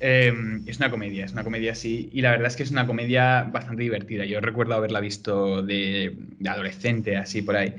Em, 0.00 0.62
es 0.66 0.78
una 0.78 0.90
comedia, 0.90 1.24
es 1.24 1.32
una 1.32 1.42
comedia 1.42 1.72
así, 1.72 2.08
y 2.12 2.20
la 2.20 2.30
verdad 2.30 2.46
es 2.46 2.56
que 2.56 2.62
es 2.62 2.70
una 2.70 2.86
comedia 2.86 3.42
bastante 3.42 3.82
divertida. 3.82 4.24
Yo 4.24 4.40
recuerdo 4.40 4.74
haberla 4.74 5.00
visto 5.00 5.62
de, 5.62 6.16
adolescente, 6.46 7.16
así 7.16 7.42
por 7.42 7.56
ahí. 7.56 7.74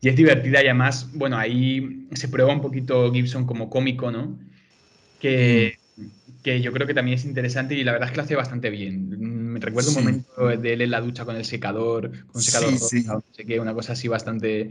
Y 0.00 0.08
es 0.08 0.16
divertida 0.16 0.62
y 0.62 0.66
además, 0.66 1.10
bueno, 1.14 1.38
ahí 1.38 2.06
se 2.12 2.28
prueba 2.28 2.52
un 2.52 2.60
poquito 2.60 3.10
Gibson 3.12 3.46
como 3.46 3.70
cómico, 3.70 4.10
¿no? 4.10 4.38
Que, 5.24 5.78
que 6.42 6.60
yo 6.60 6.72
creo 6.72 6.86
que 6.86 6.94
también 6.94 7.18
es 7.18 7.24
interesante 7.24 7.74
y 7.74 7.84
la 7.84 7.92
verdad 7.92 8.08
es 8.08 8.12
que 8.12 8.16
lo 8.18 8.22
hace 8.24 8.36
bastante 8.36 8.68
bien. 8.68 9.52
Me 9.52 9.60
recuerdo 9.60 9.90
un 9.90 9.96
momento 9.96 10.48
de 10.48 10.72
él 10.72 10.82
en 10.82 10.90
la 10.90 11.00
ducha 11.00 11.24
con 11.24 11.36
el 11.36 11.44
secador, 11.44 12.10
con 12.10 12.36
un 12.36 12.42
secador 12.42 12.76
sí, 12.76 13.04
no 13.04 13.22
sé 13.32 13.46
qué, 13.46 13.58
una 13.60 13.72
cosa 13.72 13.94
así 13.94 14.08
bastante 14.08 14.70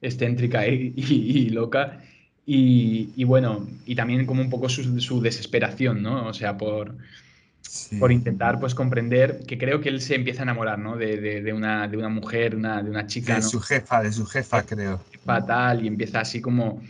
excéntrica 0.00 0.66
y 0.66 1.50
loca. 1.50 2.00
Y, 2.44 3.24
bueno, 3.24 3.68
y 3.86 3.94
también 3.94 4.26
como 4.26 4.42
un 4.42 4.50
poco 4.50 4.68
su, 4.68 5.20
desesperación, 5.20 6.02
¿no? 6.02 6.26
O 6.26 6.34
sea, 6.34 6.58
por, 6.58 6.96
por 8.00 8.10
intentar 8.10 8.58
pues 8.58 8.74
comprender 8.74 9.42
que 9.46 9.58
creo 9.58 9.80
que 9.80 9.88
él 9.88 10.00
se 10.00 10.16
empieza 10.16 10.42
a 10.42 10.44
enamorar, 10.44 10.78
¿no? 10.78 10.96
De, 10.96 11.52
una, 11.54 11.86
de 11.86 11.96
una 11.96 12.08
mujer, 12.08 12.56
una, 12.56 12.82
de 12.82 12.90
una 12.90 13.06
chica. 13.06 13.36
De 13.36 13.42
su 13.42 13.60
jefa, 13.60 14.02
de 14.02 14.12
su 14.12 14.26
jefa, 14.26 14.62
creo. 14.64 15.00
Fatal, 15.24 15.84
y 15.84 15.88
empieza 15.88 16.20
así 16.20 16.40
como... 16.40 16.82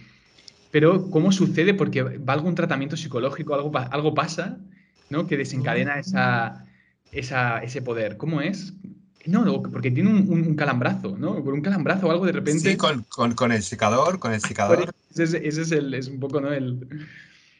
Pero, 0.72 1.10
¿cómo 1.10 1.30
sucede? 1.32 1.74
Porque 1.74 2.02
va 2.02 2.32
algún 2.32 2.54
tratamiento 2.54 2.96
psicológico, 2.96 3.54
algo, 3.54 3.70
algo 3.76 4.14
pasa, 4.14 4.58
¿no? 5.10 5.26
Que 5.26 5.36
desencadena 5.36 6.00
esa, 6.00 7.58
ese 7.58 7.82
poder. 7.82 8.16
¿Cómo 8.16 8.40
es? 8.40 8.72
No, 9.26 9.62
porque 9.62 9.90
tiene 9.90 10.08
un, 10.10 10.56
calambrazo, 10.56 11.16
¿no? 11.18 11.44
Por 11.44 11.52
un 11.52 11.60
calambrazo 11.60 12.06
o 12.06 12.10
algo 12.10 12.24
de 12.24 12.32
repente. 12.32 12.70
Sí, 12.70 12.76
con, 12.78 13.52
el 13.52 13.62
secador, 13.62 14.18
con 14.18 14.32
el 14.32 14.40
secador. 14.50 14.94
Ese, 15.14 15.46
es, 15.46 15.70
el, 15.72 15.92
es 15.92 16.08
un 16.08 16.18
poco, 16.18 16.40
¿no? 16.40 16.50
El, 16.50 16.88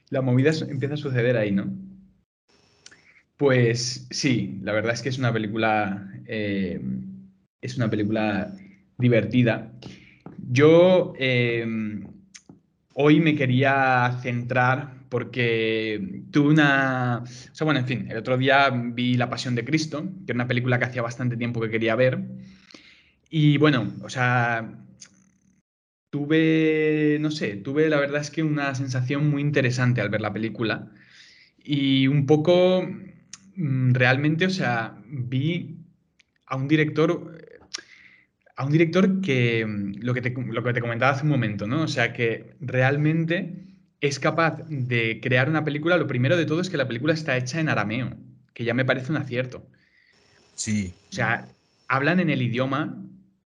la 0.09 0.23
movida 0.23 0.51
empieza 0.67 0.95
a 0.95 0.97
suceder 0.97 1.37
ahí, 1.37 1.53
¿no? 1.53 1.71
Pues 3.37 4.07
sí, 4.11 4.59
la 4.63 4.73
verdad 4.73 4.95
es 4.95 5.03
que 5.03 5.11
es 5.11 5.19
una 5.19 5.35
película. 5.35 6.11
Eh, 6.27 6.81
es 7.61 7.77
una 7.77 7.91
película 7.91 8.57
divertida. 8.97 9.71
Yo 10.51 11.13
eh, 11.19 12.03
hoy 12.95 13.21
me 13.21 13.35
quería 13.35 14.19
centrar 14.23 15.03
porque 15.09 16.23
tuve 16.31 16.51
una... 16.51 17.23
O 17.23 17.55
sea, 17.55 17.65
bueno, 17.65 17.81
en 17.81 17.87
fin, 17.87 18.07
el 18.11 18.17
otro 18.17 18.39
día 18.39 18.71
vi 18.71 19.15
La 19.17 19.29
Pasión 19.29 19.55
de 19.55 19.65
Cristo, 19.65 20.03
que 20.25 20.33
era 20.33 20.37
una 20.37 20.49
película 20.49 20.79
que 20.79 20.87
hacía 20.87 21.03
bastante 21.03 21.37
tiempo 21.37 21.61
que 21.61 21.71
quería 21.71 21.95
ver. 21.97 22.21
Y 23.29 23.59
bueno, 23.59 23.93
o 24.03 24.09
sea, 24.09 24.79
tuve, 26.11 27.19
no 27.21 27.31
sé, 27.31 27.57
tuve 27.57 27.89
la 27.89 27.99
verdad 27.99 28.21
es 28.21 28.31
que 28.31 28.43
una 28.43 28.75
sensación 28.75 29.31
muy 29.31 29.43
interesante 29.43 30.01
al 30.01 30.11
ver 30.11 30.21
la 30.21 30.33
película. 30.33 30.91
Y 31.65 32.07
un 32.07 32.27
poco, 32.27 32.87
mm, 33.57 33.93
realmente, 33.95 34.47
o 34.47 34.51
sea, 34.51 34.99
vi 35.07 35.79
a 36.47 36.57
un 36.57 36.69
director 36.69 37.42
a 38.57 38.65
un 38.65 38.73
director 38.73 39.21
que 39.21 39.67
lo 40.01 40.15
que, 40.15 40.21
te, 40.21 40.31
lo 40.31 40.63
que 40.63 40.73
te 40.73 40.81
comentaba 40.81 41.13
hace 41.13 41.25
un 41.25 41.31
momento, 41.31 41.67
¿no? 41.67 41.83
O 41.83 41.89
sea, 41.89 42.13
que 42.13 42.55
realmente 42.61 43.67
es 44.01 44.19
capaz 44.19 44.63
de 44.69 45.21
crear 45.23 45.49
una 45.49 45.65
película, 45.65 45.97
lo 45.97 46.07
primero 46.07 46.37
de 46.37 46.45
todo 46.45 46.61
es 46.61 46.69
que 46.69 46.77
la 46.77 46.89
película 46.89 47.15
está 47.15 47.37
hecha 47.37 47.61
en 47.61 47.69
arameo, 47.69 48.17
que 48.53 48.65
ya 48.65 48.75
me 48.75 48.85
parece 48.85 49.13
un 49.13 49.19
acierto. 49.19 49.67
Sí. 50.55 50.93
O 51.11 51.15
sea, 51.15 51.49
hablan 51.89 52.21
en 52.21 52.31
el 52.31 52.43
idioma 52.43 52.99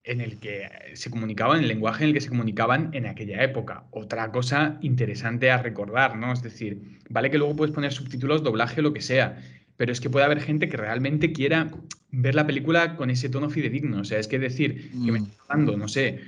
en 0.02 0.20
el 0.20 0.38
que 0.38 0.70
se 0.94 1.10
comunicaban, 1.10 1.58
en 1.58 1.64
el 1.64 1.68
lenguaje 1.68 2.04
en 2.04 2.08
el 2.08 2.14
que 2.14 2.20
se 2.20 2.28
comunicaban 2.28 2.90
en 2.94 3.06
aquella 3.06 3.42
época. 3.42 3.84
Otra 3.90 4.30
cosa 4.30 4.78
interesante 4.80 5.50
a 5.50 5.60
recordar, 5.60 6.16
¿no? 6.16 6.32
Es 6.32 6.42
decir, 6.42 7.00
vale 7.10 7.30
que 7.30 7.38
luego 7.38 7.56
puedes 7.56 7.74
poner 7.74 7.92
subtítulos, 7.92 8.42
doblaje 8.42 8.80
o 8.80 8.84
lo 8.84 8.92
que 8.92 9.02
sea, 9.02 9.42
pero 9.76 9.92
es 9.92 10.00
que 10.00 10.10
puede 10.10 10.24
haber 10.24 10.40
gente 10.40 10.68
que 10.68 10.76
realmente 10.76 11.32
quiera 11.32 11.70
ver 12.10 12.34
la 12.34 12.46
película 12.46 12.96
con 12.96 13.10
ese 13.10 13.28
tono 13.28 13.50
fidedigno. 13.50 14.00
O 14.00 14.04
sea, 14.04 14.18
es 14.18 14.28
que 14.28 14.38
decir 14.38 14.90
que 14.90 15.12
me 15.12 15.20
mm. 15.20 15.24
está 15.24 15.42
hablando, 15.48 15.76
no 15.76 15.88
sé, 15.88 16.20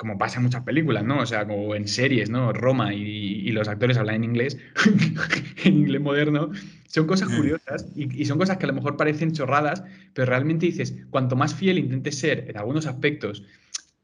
como 0.00 0.16
pasa 0.16 0.38
en 0.38 0.44
muchas 0.44 0.62
películas, 0.62 1.04
¿no? 1.04 1.20
O 1.20 1.26
sea, 1.26 1.46
como 1.46 1.74
en 1.74 1.86
series, 1.86 2.30
¿no? 2.30 2.52
Roma 2.52 2.94
y, 2.94 3.50
los 3.52 3.68
actores 3.68 3.98
hablan 3.98 4.16
en 4.16 4.24
inglés, 4.24 4.58
en 5.64 5.74
inglés 5.74 6.00
moderno. 6.00 6.50
Son 6.88 7.06
cosas 7.06 7.28
curiosas 7.28 7.86
y, 7.94 8.24
son 8.24 8.38
cosas 8.38 8.56
que 8.56 8.64
a 8.64 8.68
lo 8.68 8.74
mejor 8.74 8.96
parecen 8.96 9.32
chorradas, 9.32 9.82
pero 10.14 10.26
realmente 10.26 10.66
dices, 10.66 10.94
cuanto 11.10 11.36
más 11.36 11.54
fiel 11.54 11.78
intentes 11.78 12.18
ser 12.18 12.46
en 12.48 12.56
algunos 12.56 12.86
aspectos 12.86 13.44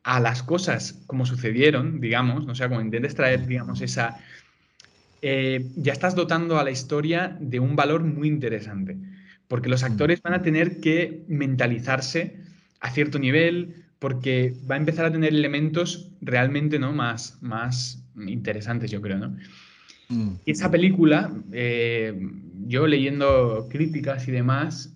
a 0.03 0.21
las 0.21 0.43
cosas 0.43 1.03
como 1.07 1.26
sucedieron, 1.26 2.00
digamos, 2.00 2.47
¿no? 2.47 2.53
o 2.53 2.55
sea, 2.55 2.69
como 2.69 2.81
intentes 2.81 3.15
traer, 3.15 3.47
digamos, 3.47 3.81
esa... 3.81 4.19
Eh, 5.28 5.73
ya 5.75 5.92
estás 5.92 6.14
dotando 6.14 6.56
a 6.56 6.62
la 6.62 6.71
historia 6.71 7.37
de 7.40 7.59
un 7.59 7.75
valor 7.75 8.04
muy 8.04 8.28
interesante, 8.28 8.97
porque 9.49 9.68
los 9.68 9.83
actores 9.83 10.23
van 10.23 10.35
a 10.35 10.42
tener 10.42 10.80
que 10.80 11.25
mentalizarse 11.26 12.37
a 12.78 12.92
cierto 12.92 13.18
nivel, 13.18 13.87
porque 13.99 14.54
va 14.71 14.76
a 14.76 14.78
empezar 14.78 15.04
a 15.04 15.11
tener 15.11 15.35
elementos 15.35 16.12
realmente 16.21 16.78
¿no? 16.78 16.92
más, 16.92 17.38
más 17.42 18.06
interesantes, 18.28 18.92
yo 18.92 19.00
creo. 19.00 19.18
¿no? 19.18 19.37
Mm. 20.11 20.35
Esa 20.47 20.71
película, 20.71 21.33
eh, 21.50 22.16
yo 22.68 22.87
leyendo 22.87 23.66
críticas 23.68 24.28
y 24.28 24.30
demás, 24.30 24.95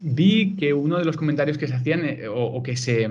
vi 0.00 0.56
que 0.56 0.74
uno 0.74 0.98
de 0.98 1.04
los 1.04 1.16
comentarios 1.16 1.58
que 1.58 1.68
se 1.68 1.74
hacían 1.74 2.04
eh, 2.04 2.26
o, 2.28 2.60
que 2.64 2.76
se 2.76 3.08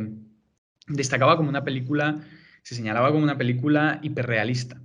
destacaba 0.89 1.37
como 1.37 1.47
una 1.47 1.63
película, 1.63 2.19
se 2.63 2.75
señalaba 2.75 3.11
como 3.11 3.23
una 3.23 3.37
película 3.37 4.01
hiperrealista, 4.03 4.82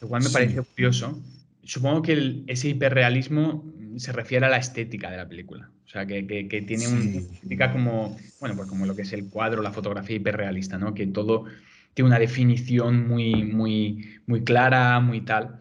lo 0.00 0.08
cual 0.08 0.22
me 0.22 0.30
pareció 0.30 0.64
curioso. 0.64 1.20
Supongo 1.62 2.02
que 2.02 2.42
ese 2.46 2.68
hiperrealismo 2.68 3.64
se 3.96 4.12
refiere 4.12 4.46
a 4.46 4.48
la 4.48 4.58
estética 4.58 5.10
de 5.10 5.16
la 5.16 5.28
película. 5.28 5.70
O 5.84 5.88
sea, 5.88 6.06
que, 6.06 6.22
tiene 6.66 6.86
una 6.86 7.00
estética 7.00 7.72
como, 7.72 8.16
bueno, 8.40 8.56
pues 8.56 8.68
como 8.68 8.86
lo 8.86 8.94
que 8.94 9.02
es 9.02 9.12
el 9.12 9.28
cuadro, 9.28 9.62
la 9.62 9.72
fotografía 9.72 10.16
hiperrealista, 10.16 10.78
¿no? 10.78 10.94
Que 10.94 11.06
todo 11.06 11.46
tiene 11.94 12.08
una 12.08 12.18
definición 12.18 13.08
muy, 13.08 13.44
muy, 13.44 14.20
muy 14.26 14.44
clara, 14.44 15.00
muy 15.00 15.22
tal. 15.22 15.58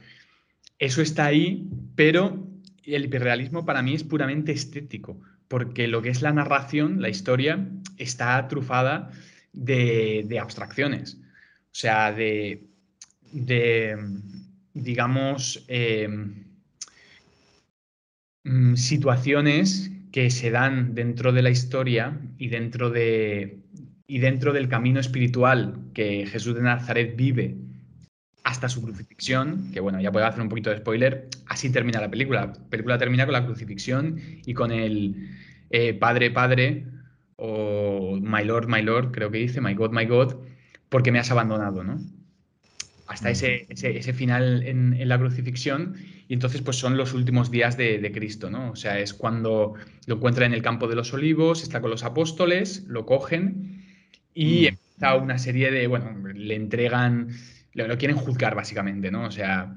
Eso 0.79 1.01
está 1.01 1.25
ahí, 1.25 1.69
pero 1.95 2.45
el 2.83 3.05
hiperrealismo 3.05 3.65
para 3.65 3.81
mí 3.81 3.93
es 3.93 4.03
puramente 4.03 4.51
estético, 4.51 5.19
porque 5.47 5.87
lo 5.87 6.01
que 6.01 6.09
es 6.09 6.21
la 6.21 6.31
narración, 6.31 7.01
la 7.01 7.09
historia, 7.09 7.67
está 7.97 8.47
trufada 8.47 9.11
de, 9.53 10.37
abstracciones. 10.39 11.15
O 11.15 11.79
sea, 11.79 12.11
de, 12.11 12.66
digamos, 14.73 15.65
eh, 15.67 16.07
mm, 18.43 18.75
situaciones 18.75 19.91
que 20.11 20.29
se 20.29 20.51
dan 20.51 20.95
dentro 20.95 21.31
de 21.31 21.41
la 21.41 21.49
historia 21.49 22.19
y 22.37 22.47
dentro, 22.47 22.89
de, 22.89 23.59
y 24.07 24.19
dentro 24.19 24.53
del 24.53 24.67
camino 24.69 24.99
espiritual 24.99 25.75
que 25.93 26.25
Jesús 26.25 26.55
de 26.55 26.61
Nazaret 26.61 27.15
vive 27.15 27.55
hasta 28.43 28.69
su 28.69 28.81
crucifixión, 28.81 29.71
que 29.73 29.81
bueno, 29.81 29.99
ya 29.99 30.11
puedo 30.11 30.25
hacer 30.25 30.41
un 30.41 30.49
poquito 30.49 30.69
de 30.69 30.77
spoiler, 30.77 31.27
así 31.47 31.69
termina 31.69 31.99
la 31.99 32.09
película. 32.09 32.45
La 32.45 32.53
película 32.69 32.97
termina 32.97 33.25
con 33.25 33.33
la 33.33 33.45
crucifixión 33.45 34.19
y 34.45 34.53
con 34.53 34.71
el 34.71 35.35
eh, 35.69 35.93
Padre, 35.93 36.31
Padre, 36.31 36.85
o 37.35 38.17
My 38.21 38.43
Lord, 38.43 38.67
My 38.69 38.81
Lord, 38.81 39.11
creo 39.11 39.29
que 39.29 39.39
dice, 39.39 39.59
My 39.59 39.73
God, 39.73 39.91
My 39.91 40.05
God, 40.05 40.35
porque 40.89 41.11
me 41.11 41.19
has 41.19 41.29
abandonado, 41.29 41.83
¿no? 41.83 41.99
Hasta 43.07 43.29
ese, 43.29 43.67
ese, 43.69 44.13
final 44.13 44.63
en, 44.63 44.93
en 44.93 45.07
la 45.07 45.17
crucifixión 45.17 45.95
y 46.27 46.33
entonces, 46.33 46.61
pues 46.61 46.77
son 46.77 46.97
los 46.97 47.13
últimos 47.13 47.51
días 47.51 47.77
de, 47.77 48.11
Cristo, 48.13 48.49
¿no? 48.49 48.71
O 48.71 48.75
sea, 48.75 48.99
es 48.99 49.13
cuando 49.13 49.75
lo 50.07 50.15
encuentra 50.15 50.45
en 50.45 50.53
el 50.53 50.61
campo 50.61 50.87
de 50.87 50.95
los 50.95 51.13
olivos, 51.13 51.63
está 51.63 51.79
con 51.79 51.89
los 51.89 52.03
apóstoles, 52.03 52.83
lo 52.87 53.05
cogen 53.05 53.85
y 54.33 54.63
mm. 54.63 54.67
empieza 54.67 55.15
una 55.15 55.37
serie 55.37 55.71
de, 55.71 55.87
bueno, 55.87 56.11
le 56.33 56.55
entregan, 56.55 57.29
lo, 57.73 57.97
quieren 57.97 58.17
juzgar 58.17 58.55
básicamente, 58.55 59.09
¿no? 59.09 59.25
O 59.25 59.31
sea, 59.31 59.73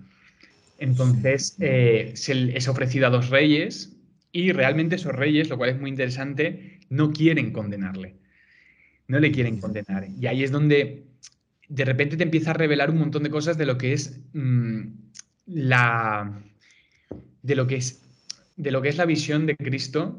entonces 0.79 1.57
eh, 1.61 2.13
se 2.15 2.57
es 2.57 2.67
ofrecido 2.67 3.07
a 3.07 3.11
dos 3.11 3.29
reyes 3.29 3.97
y 4.33 4.51
realmente 4.51 4.97
esos 4.97 5.15
reyes, 5.15 5.49
lo 5.51 5.57
cual 5.57 5.71
es 5.71 5.79
muy 5.79 5.91
interesante, 5.91 6.81
no 6.89 7.13
quieren 7.13 7.53
condenarle. 7.53 8.17
No 9.07 9.21
le 9.21 9.31
quieren 9.31 9.61
condenar. 9.61 10.09
Y 10.21 10.27
ahí 10.27 10.43
es 10.43 10.51
donde 10.51 11.05
de 11.71 11.85
repente 11.85 12.17
te 12.17 12.25
empieza 12.25 12.51
a 12.51 12.55
revelar 12.55 12.91
un 12.91 12.99
montón 12.99 13.23
de 13.23 13.31
cosas 13.31 13.57
de 13.57 13.65
lo 13.65 13.79
que 13.79 13.93
es 13.93 14.21
mm, 14.35 14.81
la, 15.47 16.43
de, 17.43 17.55
lo 17.55 17.67
que 17.69 17.77
es, 17.77 18.03
de 18.57 18.73
lo 18.73 18.83
que 18.83 18.89
es 18.89 18.97
la 18.97 19.07
visión 19.07 19.47
de 19.47 19.57
Cristo 19.57 20.19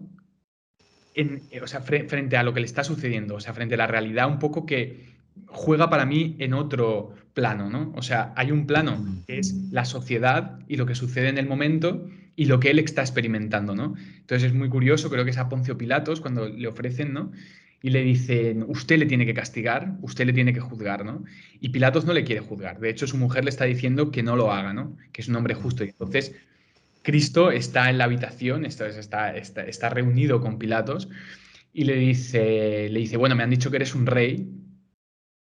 en, 1.13 1.43
o 1.61 1.67
sea, 1.67 1.81
frente 1.81 2.37
a 2.37 2.43
lo 2.43 2.53
que 2.53 2.61
le 2.61 2.65
está 2.65 2.85
sucediendo, 2.85 3.35
o 3.35 3.41
sea, 3.41 3.53
frente 3.53 3.75
a 3.75 3.77
la 3.77 3.87
realidad 3.87 4.29
un 4.29 4.39
poco 4.39 4.65
que 4.65 5.11
juega 5.47 5.89
para 5.89 6.05
mí 6.05 6.37
en 6.39 6.53
otro 6.53 7.13
plano, 7.33 7.69
¿no? 7.69 7.91
O 7.97 8.01
sea, 8.01 8.33
hay 8.37 8.51
un 8.51 8.65
plano 8.65 9.23
que 9.27 9.39
es 9.39 9.53
la 9.71 9.83
sociedad 9.83 10.57
y 10.69 10.77
lo 10.77 10.85
que 10.85 10.95
sucede 10.95 11.27
en 11.27 11.37
el 11.37 11.47
momento 11.47 12.07
y 12.37 12.45
lo 12.45 12.61
que 12.61 12.71
él 12.71 12.79
está 12.79 13.01
experimentando, 13.01 13.75
¿no? 13.75 13.95
Entonces 14.19 14.51
es 14.51 14.53
muy 14.53 14.69
curioso, 14.69 15.09
creo 15.09 15.25
que 15.25 15.31
es 15.31 15.37
a 15.37 15.49
Poncio 15.49 15.77
Pilatos 15.77 16.21
cuando 16.21 16.47
le 16.47 16.67
ofrecen, 16.69 17.11
¿no? 17.11 17.33
Y 17.83 17.89
le 17.89 18.03
dicen, 18.03 18.63
usted 18.67 18.99
le 18.99 19.07
tiene 19.07 19.25
que 19.25 19.33
castigar, 19.33 19.97
usted 20.01 20.25
le 20.25 20.33
tiene 20.33 20.53
que 20.53 20.59
juzgar, 20.59 21.03
¿no? 21.03 21.23
Y 21.59 21.69
Pilatos 21.69 22.05
no 22.05 22.13
le 22.13 22.23
quiere 22.23 22.41
juzgar. 22.41 22.79
De 22.79 22.89
hecho, 22.89 23.07
su 23.07 23.17
mujer 23.17 23.43
le 23.43 23.49
está 23.49 23.65
diciendo 23.65 24.11
que 24.11 24.21
no 24.21 24.35
lo 24.35 24.51
haga, 24.51 24.71
¿no? 24.71 24.97
Que 25.11 25.21
es 25.21 25.27
un 25.27 25.35
hombre 25.35 25.55
justo. 25.55 25.83
Y 25.83 25.89
entonces, 25.89 26.35
Cristo 27.01 27.51
está 27.51 27.89
en 27.89 27.97
la 27.97 28.03
habitación, 28.03 28.65
está, 28.65 28.87
está, 28.87 29.35
está, 29.35 29.89
reunido 29.89 30.41
con 30.41 30.59
Pilatos 30.59 31.09
y 31.73 31.85
le 31.85 31.95
dice, 31.95 32.87
le 32.89 32.99
dice, 32.99 33.17
bueno, 33.17 33.35
me 33.35 33.43
han 33.43 33.49
dicho 33.49 33.71
que 33.71 33.77
eres 33.77 33.95
un 33.95 34.05
rey. 34.05 34.47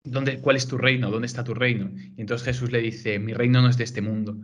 ¿Dónde, 0.03 0.39
¿Cuál 0.39 0.57
es 0.57 0.67
tu 0.67 0.77
reino? 0.77 1.09
¿Dónde 1.09 1.27
está 1.27 1.43
tu 1.43 1.53
reino? 1.53 1.89
Y 2.17 2.21
entonces 2.21 2.45
Jesús 2.45 2.71
le 2.71 2.79
dice, 2.81 3.17
mi 3.17 3.33
reino 3.33 3.61
no 3.61 3.69
es 3.69 3.77
de 3.77 3.85
este 3.85 4.01
mundo. 4.01 4.37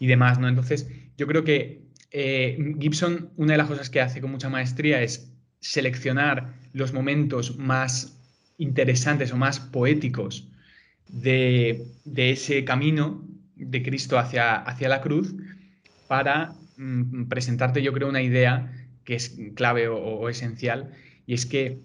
Y 0.00 0.08
demás, 0.08 0.40
¿no? 0.40 0.48
Entonces, 0.48 0.88
yo 1.16 1.26
creo 1.28 1.44
que 1.44 1.82
eh, 2.10 2.74
Gibson, 2.80 3.30
una 3.36 3.52
de 3.52 3.58
las 3.58 3.68
cosas 3.68 3.88
que 3.90 4.00
hace 4.00 4.20
con 4.20 4.32
mucha 4.32 4.48
maestría 4.48 5.00
es 5.02 5.29
seleccionar 5.60 6.54
los 6.72 6.92
momentos 6.92 7.56
más 7.56 8.16
interesantes 8.58 9.32
o 9.32 9.36
más 9.36 9.60
poéticos 9.60 10.48
de, 11.08 11.86
ese 12.16 12.64
camino 12.64 13.24
de 13.56 13.82
Cristo 13.82 14.18
hacia, 14.18 14.56
hacia 14.56 14.88
la 14.88 15.00
cruz 15.00 15.34
para 16.08 16.54
mm, 16.76 17.24
presentarte, 17.28 17.82
yo 17.82 17.92
creo, 17.92 18.08
una 18.08 18.22
idea 18.22 18.72
que 19.04 19.14
es 19.14 19.36
clave 19.54 19.88
o, 19.88 20.28
esencial, 20.28 20.92
y 21.26 21.34
es 21.34 21.46
que 21.46 21.80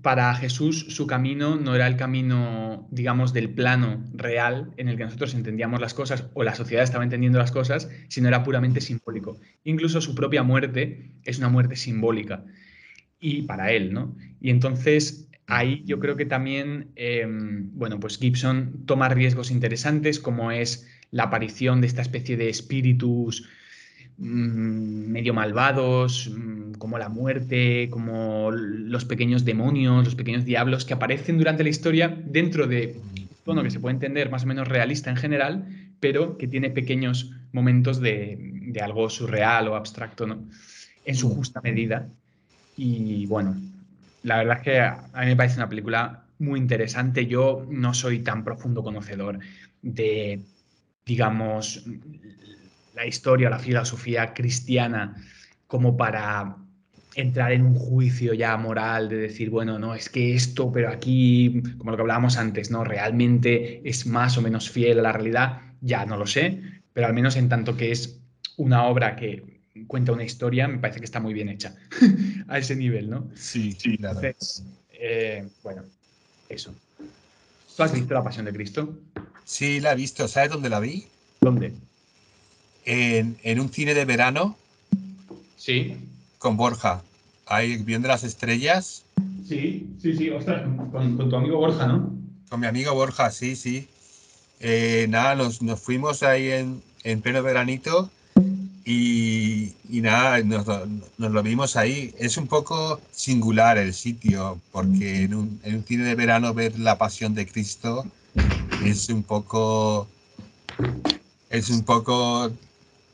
para 0.00 0.34
Jesús 0.34 0.86
su 0.88 1.06
camino 1.06 1.56
no 1.56 1.74
era 1.74 1.86
el 1.86 1.96
camino, 1.96 2.88
digamos, 2.90 3.32
del 3.32 3.50
plano 3.50 4.02
real 4.14 4.72
en 4.76 4.88
el 4.88 4.96
que 4.96 5.04
nosotros 5.04 5.34
entendíamos 5.34 5.80
las 5.80 5.92
cosas 5.92 6.26
o 6.34 6.42
la 6.42 6.54
sociedad 6.54 6.82
estaba 6.82 7.04
entendiendo 7.04 7.38
las 7.38 7.52
cosas, 7.52 7.90
sino 8.08 8.28
era 8.28 8.42
puramente 8.42 8.80
simbólico. 8.80 9.38
Incluso 9.64 10.00
su 10.00 10.14
propia 10.14 10.42
muerte 10.42 11.10
es 11.24 11.38
una 11.38 11.50
muerte 11.50 11.76
simbólica 11.76 12.44
y 13.20 13.42
para 13.42 13.72
él, 13.72 13.92
¿no? 13.92 14.16
Y 14.40 14.50
entonces 14.50 15.28
ahí 15.46 15.82
yo 15.84 16.00
creo 16.00 16.16
que 16.16 16.26
también, 16.26 16.92
em, 16.96 17.70
bueno, 17.74 18.00
pues 18.00 18.18
Gibson 18.18 18.84
toma 18.86 19.08
riesgos 19.08 19.50
interesantes 19.50 20.18
como 20.18 20.50
es 20.50 20.88
la 21.10 21.24
aparición 21.24 21.80
de 21.80 21.86
esta 21.86 22.02
especie 22.02 22.36
de 22.36 22.48
espíritus 22.48 23.46
medio 24.22 25.34
malvados, 25.34 26.30
mm, 26.30 26.72
como 26.74 26.98
la 26.98 27.08
muerte, 27.08 27.88
como 27.90 28.50
los 28.52 29.04
pequeños 29.04 29.44
demonios, 29.44 30.04
los 30.04 30.14
pequeños 30.14 30.44
diablos 30.44 30.84
que 30.84 30.94
aparecen 30.94 31.38
durante 31.38 31.62
la 31.62 31.68
historia 31.68 32.08
dentro 32.08 32.66
de 32.66 32.96
tono 33.44 33.62
que 33.62 33.70
se 33.70 33.80
puede 33.80 33.94
entender 33.94 34.30
más 34.30 34.44
o 34.44 34.46
menos 34.46 34.68
realista 34.68 35.10
en 35.10 35.16
general, 35.16 35.66
pero 36.00 36.38
que 36.38 36.46
tiene 36.46 36.70
pequeños 36.70 37.32
momentos 37.52 38.00
de, 38.00 38.72
algo 38.80 39.10
surreal 39.10 39.68
o 39.68 39.76
abstracto, 39.76 40.26
¿no? 40.26 40.44
En 41.04 41.14
su 41.14 41.28
justa 41.34 41.60
medida. 41.60 42.08
Y 42.76 43.26
bueno, 43.26 43.56
la 44.22 44.38
verdad 44.38 44.58
es 44.58 44.62
que 44.62 44.80
a 44.80 45.20
mí 45.20 45.26
me 45.26 45.36
parece 45.36 45.56
una 45.56 45.68
película 45.68 46.22
muy 46.38 46.58
interesante. 46.58 47.26
Yo 47.26 47.66
no 47.68 47.92
soy 47.92 48.20
tan 48.20 48.44
profundo 48.44 48.82
conocedor 48.82 49.38
de, 49.82 50.40
digamos, 51.04 51.84
la 52.94 53.06
historia, 53.06 53.50
la 53.50 53.58
filosofía 53.58 54.34
cristiana 54.34 55.16
como 55.66 55.96
para 55.96 56.56
entrar 57.14 57.52
en 57.52 57.62
un 57.62 57.74
juicio 57.74 58.34
ya 58.34 58.56
moral 58.56 59.08
de 59.08 59.16
decir, 59.16 59.50
bueno, 59.50 59.78
no, 59.78 59.94
es 59.94 60.08
que 60.08 60.34
esto, 60.34 60.72
pero 60.72 60.90
aquí, 60.90 61.62
como 61.78 61.90
lo 61.90 61.96
que 61.96 62.02
hablábamos 62.02 62.36
antes, 62.36 62.70
¿no? 62.70 62.84
Realmente 62.84 63.86
es 63.88 64.06
más 64.06 64.38
o 64.38 64.42
menos 64.42 64.70
fiel 64.70 64.98
a 65.00 65.02
la 65.02 65.12
realidad, 65.12 65.60
ya 65.80 66.06
no 66.06 66.16
lo 66.16 66.26
sé, 66.26 66.62
pero 66.92 67.06
al 67.06 67.14
menos 67.14 67.36
en 67.36 67.48
tanto 67.48 67.76
que 67.76 67.90
es 67.90 68.18
una 68.56 68.84
obra 68.86 69.16
que 69.16 69.60
cuenta 69.86 70.12
una 70.12 70.24
historia, 70.24 70.68
me 70.68 70.78
parece 70.78 71.00
que 71.00 71.04
está 71.04 71.20
muy 71.20 71.34
bien 71.34 71.48
hecha 71.48 71.74
a 72.48 72.58
ese 72.58 72.76
nivel, 72.76 73.10
¿no? 73.10 73.28
Sí, 73.34 73.72
sí, 73.72 73.96
claro. 73.98 74.20
Entonces, 74.20 74.64
eh, 74.92 75.46
bueno, 75.62 75.82
eso. 76.48 76.74
¿Tú 77.76 77.82
has 77.82 77.92
visto 77.92 78.14
La 78.14 78.22
Pasión 78.22 78.44
de 78.44 78.52
Cristo? 78.52 78.98
Sí, 79.44 79.80
la 79.80 79.92
he 79.92 79.96
visto. 79.96 80.28
¿Sabes 80.28 80.50
dónde 80.50 80.68
la 80.68 80.80
vi? 80.80 81.06
¿Dónde? 81.40 81.72
En, 82.84 83.60
un 83.60 83.70
cine 83.70 83.94
de 83.94 84.04
verano. 84.04 84.56
Sí. 85.56 85.96
Con 86.38 86.56
Borja. 86.56 87.02
Ahí 87.46 87.76
viendo 87.76 88.08
las 88.08 88.24
estrellas. 88.24 89.04
Sí, 89.46 89.88
sí, 90.00 90.16
sí, 90.16 90.30
ostras, 90.30 90.62
con, 90.90 91.16
tu 91.16 91.36
amigo 91.36 91.58
Borja, 91.58 91.86
¿no? 91.86 92.10
Con 92.48 92.60
mi 92.60 92.66
amigo 92.66 92.94
Borja, 92.94 93.30
sí, 93.30 93.56
sí. 93.56 93.88
Eh, 94.60 95.06
nada, 95.08 95.34
nos, 95.34 95.58
fuimos 95.80 96.22
ahí 96.22 96.50
en, 96.50 96.82
en 97.04 97.20
pleno 97.20 97.42
veranito 97.42 98.10
y, 98.84 99.74
nada, 99.88 100.42
nos, 100.42 100.66
lo 101.18 101.42
vimos 101.42 101.76
ahí. 101.76 102.14
Es 102.18 102.36
un 102.36 102.46
poco 102.46 103.00
singular 103.10 103.78
el 103.78 103.94
sitio, 103.94 104.60
porque 104.72 105.22
en 105.22 105.34
un, 105.34 105.60
en 105.62 105.76
un 105.76 105.84
cine 105.84 106.04
de 106.04 106.14
verano 106.14 106.52
ver 106.54 106.78
la 106.78 106.98
pasión 106.98 107.34
de 107.34 107.46
Cristo 107.46 108.04
es 108.84 109.08
un 109.08 109.22
poco. 109.22 110.08
Es 111.50 111.68
un 111.70 111.84
poco 111.84 112.50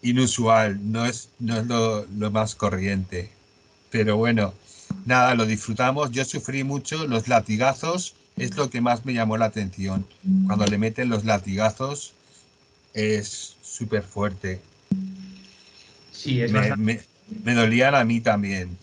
inusual, 0.03 0.79
no 0.91 1.07
es, 1.07 1.31
no 1.39 1.59
es 1.59 1.67
lo, 1.67 2.31
más 2.31 2.55
corriente. 2.55 3.31
Pero 3.91 4.17
bueno, 4.17 4.55
nada, 5.07 5.35
lo 5.35 5.47
disfrutamos. 5.47 6.11
Yo 6.11 6.25
sufrí 6.25 6.65
mucho, 6.65 7.07
los 7.07 7.29
latigazos 7.29 8.15
es 8.37 8.57
lo 8.57 8.71
que 8.71 8.81
más 8.81 9.05
me 9.05 9.15
llamó 9.15 9.37
la 9.37 9.47
atención. 9.47 10.07
Cuando 10.47 10.67
le 10.67 10.79
meten 10.79 11.09
los 11.09 11.25
latigazos 11.25 12.13
es 12.95 13.57
súper 13.63 14.03
fuerte. 14.03 14.61
Sí, 16.13 16.41
es 16.43 16.53
me, 16.53 16.77
me, 16.77 17.01
me, 17.45 17.55
dolían 17.55 17.95
a 17.95 18.05
mí 18.05 18.21
también. 18.21 18.77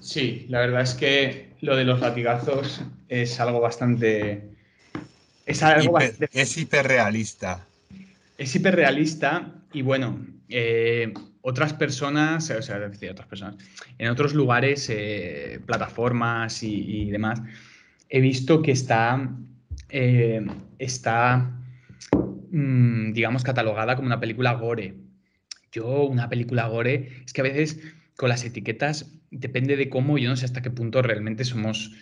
Sí, 0.00 0.46
la 0.48 0.60
verdad 0.60 0.82
es 0.82 0.94
que 0.94 1.52
lo 1.60 1.76
de 1.76 1.84
los 1.84 2.00
latigazos 2.00 2.82
es 3.08 3.40
algo 3.40 3.60
bastante... 3.60 4.50
Es 5.46 5.62
algo 5.62 5.92
bastante... 5.92 6.28
Es 6.32 6.56
hiperrealista 6.56 7.66
es 8.44 8.54
hiperrealista 8.54 9.54
y 9.72 9.82
bueno, 9.82 10.24
eh, 10.48 11.12
otras 11.40 11.72
personas, 11.72 12.50
o 12.50 12.62
sea, 12.62 12.78
decir, 12.78 13.10
otras 13.10 13.26
personas, 13.26 13.56
en 13.98 14.08
otros 14.08 14.34
lugares, 14.34 14.88
eh, 14.90 15.60
plataformas 15.66 16.62
y, 16.62 17.10
demás, 17.10 17.42
he 18.08 18.20
visto 18.20 18.60
que 18.62 18.72
está, 18.72 19.30
eh, 19.88 20.46
está 20.78 21.58
mm, 22.50 23.12
digamos, 23.12 23.42
catalogada 23.44 23.96
como 23.96 24.06
una 24.06 24.20
película 24.20 24.52
gore. 24.52 24.94
Yo, 25.72 26.04
una 26.04 26.28
película 26.28 26.68
gore, 26.68 27.22
es 27.24 27.32
que 27.32 27.40
a 27.40 27.44
veces 27.44 27.80
con 28.16 28.28
las 28.28 28.44
etiquetas 28.44 29.10
depende 29.30 29.76
de 29.76 29.88
cómo, 29.88 30.18
yo 30.18 30.28
no 30.28 30.36
sé 30.36 30.44
hasta 30.44 30.62
qué 30.62 30.70
punto 30.70 31.00
realmente 31.00 31.44
somos 31.44 31.92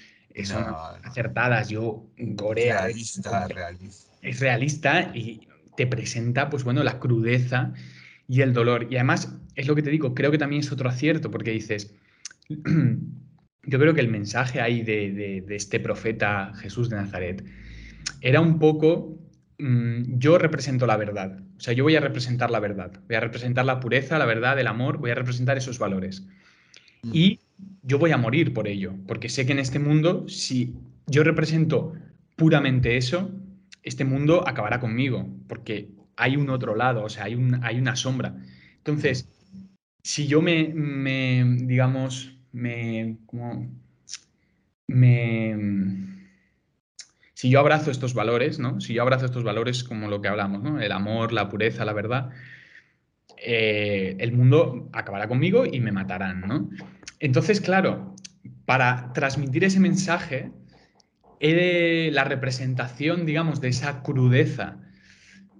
acertadas. 1.04 1.68
Yo, 1.68 2.06
gore. 2.18 2.72
Realista, 2.72 3.46
realista. 3.48 4.12
Es 4.22 4.40
realista 4.40 5.10
y 5.14 5.48
te 5.76 5.86
presenta, 5.86 6.50
pues 6.50 6.64
bueno, 6.64 6.82
la 6.82 6.98
crudeza 6.98 7.72
y 8.28 8.40
el 8.40 8.52
dolor. 8.52 8.88
Y 8.90 8.96
además, 8.96 9.38
es 9.54 9.66
lo 9.66 9.74
que 9.74 9.82
te 9.82 9.90
digo, 9.90 10.14
creo 10.14 10.30
que 10.30 10.38
también 10.38 10.60
es 10.60 10.72
otro 10.72 10.88
acierto, 10.88 11.30
porque 11.30 11.50
dices, 11.50 11.94
yo 12.48 13.78
creo 13.78 13.94
que 13.94 14.00
el 14.00 14.08
mensaje 14.08 14.60
ahí 14.60 14.82
de, 14.82 15.44
este 15.50 15.80
profeta 15.80 16.52
Jesús 16.54 16.90
de 16.90 16.96
Nazaret 16.96 17.44
era 18.20 18.40
un 18.40 18.58
poco, 18.58 19.18
mm, 19.58 20.18
yo 20.18 20.38
represento 20.38 20.86
la 20.86 20.96
verdad, 20.96 21.40
o 21.56 21.60
sea, 21.60 21.72
yo 21.74 21.84
voy 21.84 21.96
a 21.96 22.00
representar 22.00 22.50
la 22.50 22.60
verdad, 22.60 23.00
voy 23.06 23.16
a 23.16 23.20
representar 23.20 23.64
la 23.64 23.80
pureza, 23.80 24.18
la 24.18 24.26
verdad, 24.26 24.58
el 24.58 24.66
amor, 24.66 24.98
voy 24.98 25.10
a 25.10 25.14
representar 25.14 25.56
esos 25.56 25.78
valores. 25.78 26.26
Mm. 27.02 27.10
Y 27.12 27.40
yo 27.82 27.98
voy 27.98 28.12
a 28.12 28.16
morir 28.16 28.52
por 28.52 28.66
ello, 28.66 28.94
porque 29.06 29.28
sé 29.28 29.46
que 29.46 29.52
en 29.52 29.58
este 29.58 29.78
mundo, 29.78 30.28
si 30.28 30.74
yo 31.06 31.22
represento 31.22 31.92
puramente 32.36 32.96
eso, 32.96 33.30
este 33.82 34.04
mundo 34.04 34.46
acabará 34.46 34.80
conmigo, 34.80 35.28
porque 35.48 35.90
hay 36.16 36.36
un 36.36 36.50
otro 36.50 36.74
lado, 36.76 37.04
o 37.04 37.08
sea, 37.08 37.24
hay, 37.24 37.34
un, 37.34 37.62
hay 37.64 37.78
una 37.78 37.96
sombra. 37.96 38.36
Entonces, 38.78 39.28
si 40.02 40.26
yo 40.26 40.42
me, 40.42 40.68
me 40.74 41.44
digamos, 41.62 42.36
me, 42.52 43.18
como, 43.26 43.70
me, 44.86 45.56
si 47.34 47.50
yo 47.50 47.58
abrazo 47.58 47.90
estos 47.90 48.14
valores, 48.14 48.58
¿no? 48.58 48.80
Si 48.80 48.94
yo 48.94 49.02
abrazo 49.02 49.26
estos 49.26 49.42
valores 49.42 49.82
como 49.82 50.08
lo 50.08 50.20
que 50.20 50.28
hablamos, 50.28 50.62
¿no? 50.62 50.80
El 50.80 50.92
amor, 50.92 51.32
la 51.32 51.48
pureza, 51.48 51.84
la 51.84 51.92
verdad, 51.92 52.30
eh, 53.36 54.16
el 54.20 54.32
mundo 54.32 54.88
acabará 54.92 55.26
conmigo 55.26 55.66
y 55.66 55.80
me 55.80 55.90
matarán, 55.90 56.42
¿no? 56.42 56.70
Entonces, 57.18 57.60
claro, 57.60 58.14
para 58.64 59.12
transmitir 59.12 59.64
ese 59.64 59.80
mensaje, 59.80 60.52
la 61.42 62.24
representación, 62.24 63.26
digamos, 63.26 63.60
de 63.60 63.68
esa 63.68 64.02
crudeza 64.02 64.76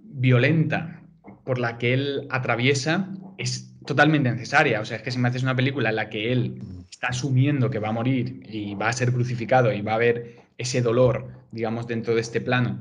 violenta 0.05 1.03
por 1.45 1.59
la 1.59 1.79
que 1.79 1.93
él 1.95 2.27
atraviesa 2.31 3.09
es 3.39 3.75
totalmente 3.85 4.31
necesaria. 4.31 4.81
O 4.81 4.85
sea, 4.85 4.99
es 4.99 5.03
que 5.03 5.11
si 5.11 5.19
me 5.19 5.29
haces 5.29 5.43
una 5.43 5.57
película 5.57 5.91
en 5.91 5.97
la 5.97 6.09
que 6.09 6.33
él 6.33 6.63
está 6.91 7.09
asumiendo 7.09 7.69
que 7.71 7.81
va 7.81 7.89
a 7.89 7.93
morir 7.93 8.43
y 8.49 8.75
va 8.75 8.89
a 8.89 8.93
ser 8.93 9.13
crucificado 9.13 9.73
y 9.73 9.81
va 9.81 9.93
a 9.93 9.97
haber 9.97 10.37
ese 10.57 10.83
dolor, 10.83 11.33
digamos, 11.51 11.89
dentro 11.89 12.15
de 12.15 12.21
este 12.21 12.41
plano, 12.41 12.81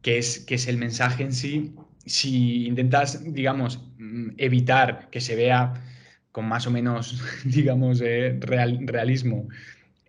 que 0.00 0.16
es, 0.18 0.38
que 0.40 0.54
es 0.54 0.66
el 0.66 0.78
mensaje 0.78 1.24
en 1.24 1.32
sí, 1.32 1.74
si 2.06 2.66
intentas, 2.66 3.22
digamos, 3.34 3.82
evitar 4.38 5.10
que 5.10 5.20
se 5.20 5.36
vea 5.36 5.74
con 6.32 6.46
más 6.46 6.66
o 6.66 6.70
menos, 6.70 7.22
digamos, 7.44 8.00
eh, 8.00 8.38
realismo 8.40 9.48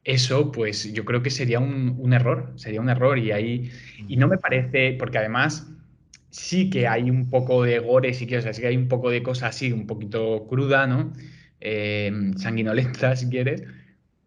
eso, 0.03 0.51
pues 0.51 0.91
yo 0.93 1.05
creo 1.05 1.21
que 1.21 1.29
sería 1.29 1.59
un, 1.59 2.13
error, 2.13 2.53
sería 2.55 2.81
un 2.81 2.89
error 2.89 3.17
y 3.17 3.31
ahí, 3.31 3.71
y 4.07 4.17
no 4.17 4.27
me 4.27 4.37
parece, 4.37 4.93
porque 4.93 5.17
además 5.17 5.67
sí 6.29 6.69
que 6.69 6.87
hay 6.87 7.09
un 7.09 7.29
poco 7.29 7.63
de 7.63 7.79
gore, 7.79 8.13
sí 8.13 8.27
que, 8.27 8.37
o 8.37 8.41
sea, 8.41 8.53
sí 8.53 8.61
que 8.61 8.67
hay 8.67 8.77
un 8.77 8.87
poco 8.87 9.09
de 9.09 9.23
cosas 9.23 9.55
así, 9.55 9.71
un 9.71 9.87
poquito 9.87 10.47
cruda, 10.47 10.87
¿no? 10.87 11.13
Eh, 11.59 12.11
sanguinolenta, 12.37 13.15
si 13.15 13.29
quieres, 13.29 13.63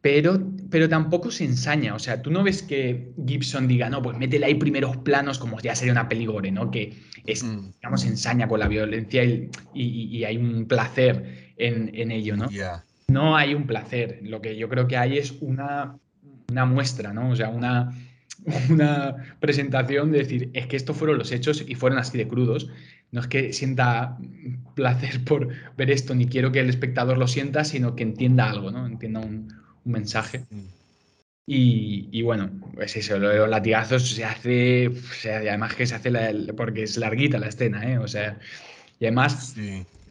pero, 0.02 0.52
pero 0.68 0.88
tampoco 0.88 1.30
se 1.30 1.44
ensaña, 1.44 1.94
o 1.94 1.98
sea, 1.98 2.22
tú 2.22 2.30
no 2.30 2.42
ves 2.42 2.62
que 2.64 3.12
Gibson 3.24 3.68
diga, 3.68 3.88
no, 3.88 4.02
pues 4.02 4.18
métele 4.18 4.46
ahí 4.46 4.56
primeros 4.56 4.96
planos 4.98 5.38
como 5.38 5.60
ya 5.60 5.76
sería 5.76 5.92
una 5.92 6.08
peli 6.08 6.26
gore, 6.26 6.50
¿no? 6.50 6.72
Que 6.72 6.92
es, 7.24 7.44
mm. 7.44 7.74
digamos, 7.80 8.04
ensaña 8.04 8.48
con 8.48 8.58
la 8.58 8.66
violencia 8.66 9.22
y, 9.24 10.24
hay 10.24 10.36
un 10.36 10.66
placer 10.66 11.54
en, 11.56 12.10
ello, 12.10 12.36
¿no? 12.36 12.48
No 13.12 13.36
hay 13.36 13.54
un 13.54 13.66
placer. 13.66 14.20
Lo 14.22 14.40
que 14.40 14.56
yo 14.56 14.68
creo 14.68 14.88
que 14.88 14.96
hay 14.96 15.18
es 15.18 15.32
una, 15.40 15.98
muestra, 16.66 17.12
¿no? 17.12 17.30
O 17.30 17.36
sea, 17.36 17.48
una, 17.48 17.92
una 18.70 19.16
presentación 19.40 20.12
de 20.12 20.18
decir, 20.18 20.50
es 20.52 20.66
que 20.66 20.76
estos 20.76 20.96
fueron 20.96 21.18
los 21.18 21.32
hechos 21.32 21.64
y 21.66 21.74
fueron 21.74 21.98
así 21.98 22.18
de 22.18 22.28
crudos. 22.28 22.68
No 23.10 23.20
es 23.20 23.26
que 23.26 23.52
sienta 23.52 24.18
placer 24.74 25.24
por 25.26 25.48
ver 25.76 25.90
esto, 25.90 26.14
ni 26.14 26.26
quiero 26.26 26.52
que 26.52 26.60
el 26.60 26.70
espectador 26.70 27.18
lo 27.18 27.28
sienta, 27.28 27.64
sino 27.64 27.94
que 27.94 28.02
entienda 28.02 28.50
algo, 28.50 28.70
¿no? 28.70 28.86
Entienda 28.86 29.20
un, 29.20 29.52
un 29.84 29.92
mensaje. 29.92 30.44
Y, 31.44 32.22
bueno, 32.22 32.50
pues 32.74 32.96
eso, 32.96 33.18
los 33.18 33.48
latigazos 33.48 34.08
se 34.10 34.24
hace, 34.24 34.88
o 34.88 34.94
sea, 34.94 35.38
además 35.38 35.74
que 35.74 35.86
se 35.86 35.96
hace 35.96 36.10
porque 36.56 36.84
es 36.84 36.96
larguita 36.96 37.38
la 37.38 37.48
escena, 37.48 37.90
¿eh? 37.90 37.98
O 37.98 38.06
sea, 38.06 38.38
y 39.00 39.06
además, 39.06 39.56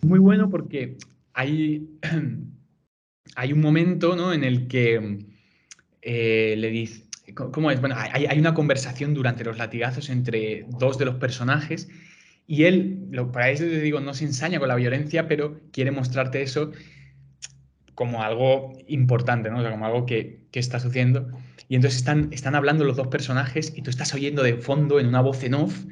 muy 0.02 0.20
bueno 0.20 0.50
porque 0.50 0.98
hay, 1.34 1.88
hay 3.36 3.54
un 3.54 3.62
momento, 3.62 4.16
¿no? 4.16 4.34
En 4.34 4.44
el 4.44 4.68
que 4.68 5.26
eh, 6.02 6.56
le 6.58 6.70
dice, 6.70 7.06
¿cómo 7.34 7.72
es? 7.72 7.80
Bueno, 7.80 7.96
hay, 7.98 8.40
una 8.40 8.54
conversación 8.54 9.14
durante 9.14 9.44
los 9.44 9.58
latigazos 9.58 10.10
entre 10.10 10.66
dos 10.70 10.98
de 10.98 11.06
los 11.06 11.16
personajes 11.16 11.90
y 12.48 12.64
él, 12.64 13.10
para 13.32 13.50
eso 13.50 13.64
te 13.64 13.80
digo, 13.80 14.00
no 14.00 14.14
se 14.14 14.26
ensaña 14.26 14.60
con 14.60 14.68
la 14.68 14.76
violencia, 14.76 15.28
pero 15.28 15.60
quiere 15.72 15.92
mostrarte 15.92 16.42
eso 16.42 16.72
como 17.96 18.24
algo 18.24 18.74
importante, 18.88 19.50
¿no? 19.50 19.62
O 19.62 19.70
como 19.70 19.86
algo 19.86 20.06
que, 20.06 20.42
que 20.52 20.60
está 20.60 20.80
sucediendo. 20.80 21.28
Y 21.70 21.76
entonces 21.76 22.00
están, 22.00 22.30
están 22.32 22.56
hablando 22.56 22.84
los 22.84 22.98
dos 22.98 23.08
personajes 23.08 23.74
y 23.76 23.82
tú 23.82 23.90
estás 23.90 24.14
oyendo 24.14 24.44
de 24.44 24.56
fondo 24.56 25.00
en 25.00 25.08
una 25.08 25.22
voz 25.22 25.44
en 25.44 25.54
off 25.54 25.86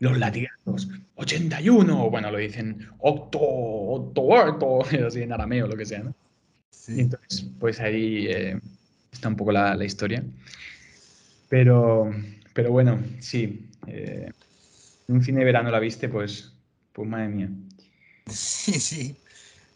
los 0.00 0.18
latigazos. 0.18 0.88
81, 1.14 2.04
o 2.04 2.10
bueno, 2.10 2.30
lo 2.30 2.38
dicen 2.38 2.88
octo, 2.98 3.38
octo, 3.40 4.22
octo, 4.22 4.80
así 5.06 5.22
en 5.22 5.32
arameo, 5.32 5.68
lo 5.68 5.76
que 5.76 5.86
sea, 5.86 6.00
¿no? 6.00 6.14
Sí. 6.72 7.00
Entonces, 7.00 7.46
pues 7.60 7.78
ahí 7.78 8.26
eh, 8.26 8.58
está 9.12 9.28
un 9.28 9.36
poco 9.36 9.52
la, 9.52 9.76
la, 9.76 9.84
historia. 9.84 10.24
Pero, 11.48 12.12
pero 12.52 12.72
bueno, 12.72 13.00
sí. 13.20 13.68
Eh, 13.86 14.32
un 15.06 15.22
cine 15.22 15.40
de 15.40 15.44
verano 15.44 15.70
la 15.70 15.78
viste, 15.78 16.08
pues, 16.08 16.52
pues 16.92 17.08
madre 17.08 17.28
mía. 17.28 17.48
Sí, 18.28 18.80
sí. 18.80 19.14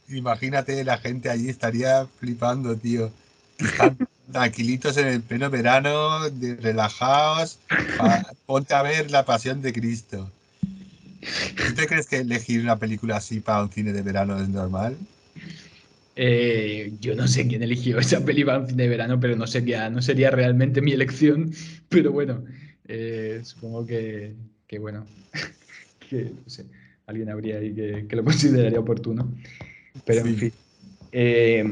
Imagínate, 0.08 0.82
la 0.82 0.98
gente 0.98 1.30
allí 1.30 1.48
estaría 1.48 2.06
flipando, 2.18 2.76
tío. 2.76 3.12
tranquilitos 4.32 4.96
en 4.96 5.08
el 5.08 5.22
pleno 5.22 5.50
verano, 5.50 6.20
relajados. 6.60 7.58
ponte 8.46 8.74
a 8.74 8.82
ver 8.82 9.10
La 9.10 9.24
Pasión 9.24 9.62
de 9.62 9.72
Cristo. 9.72 10.30
¿Tú 11.20 11.74
te 11.74 11.86
crees 11.86 12.06
que 12.06 12.18
elegir 12.18 12.60
una 12.60 12.78
película 12.78 13.16
así 13.16 13.40
para 13.40 13.62
un 13.62 13.72
cine 13.72 13.92
de 13.92 14.02
verano 14.02 14.40
es 14.40 14.48
normal? 14.48 14.96
Eh, 16.18 16.94
yo 16.98 17.14
no 17.14 17.28
sé 17.28 17.46
quién 17.46 17.62
eligió 17.62 17.98
esa 17.98 18.24
peli 18.24 18.42
para 18.42 18.60
un 18.60 18.66
cine 18.66 18.84
de 18.84 18.88
verano, 18.88 19.20
pero 19.20 19.36
no 19.36 19.46
sería, 19.46 19.90
no 19.90 20.00
sería 20.00 20.30
realmente 20.30 20.80
mi 20.80 20.92
elección. 20.92 21.52
Pero 21.90 22.10
bueno, 22.10 22.42
eh, 22.88 23.40
supongo 23.44 23.86
que, 23.86 24.34
que 24.66 24.78
bueno, 24.78 25.06
que 26.10 26.32
no 26.42 26.48
sé, 26.48 26.64
alguien 27.06 27.28
habría 27.28 27.58
ahí 27.58 27.74
que, 27.74 28.06
que 28.08 28.16
lo 28.16 28.24
consideraría 28.24 28.80
oportuno. 28.80 29.30
Pero 30.06 30.26
en 30.26 30.36
fin. 30.36 30.52
Eh, 31.12 31.64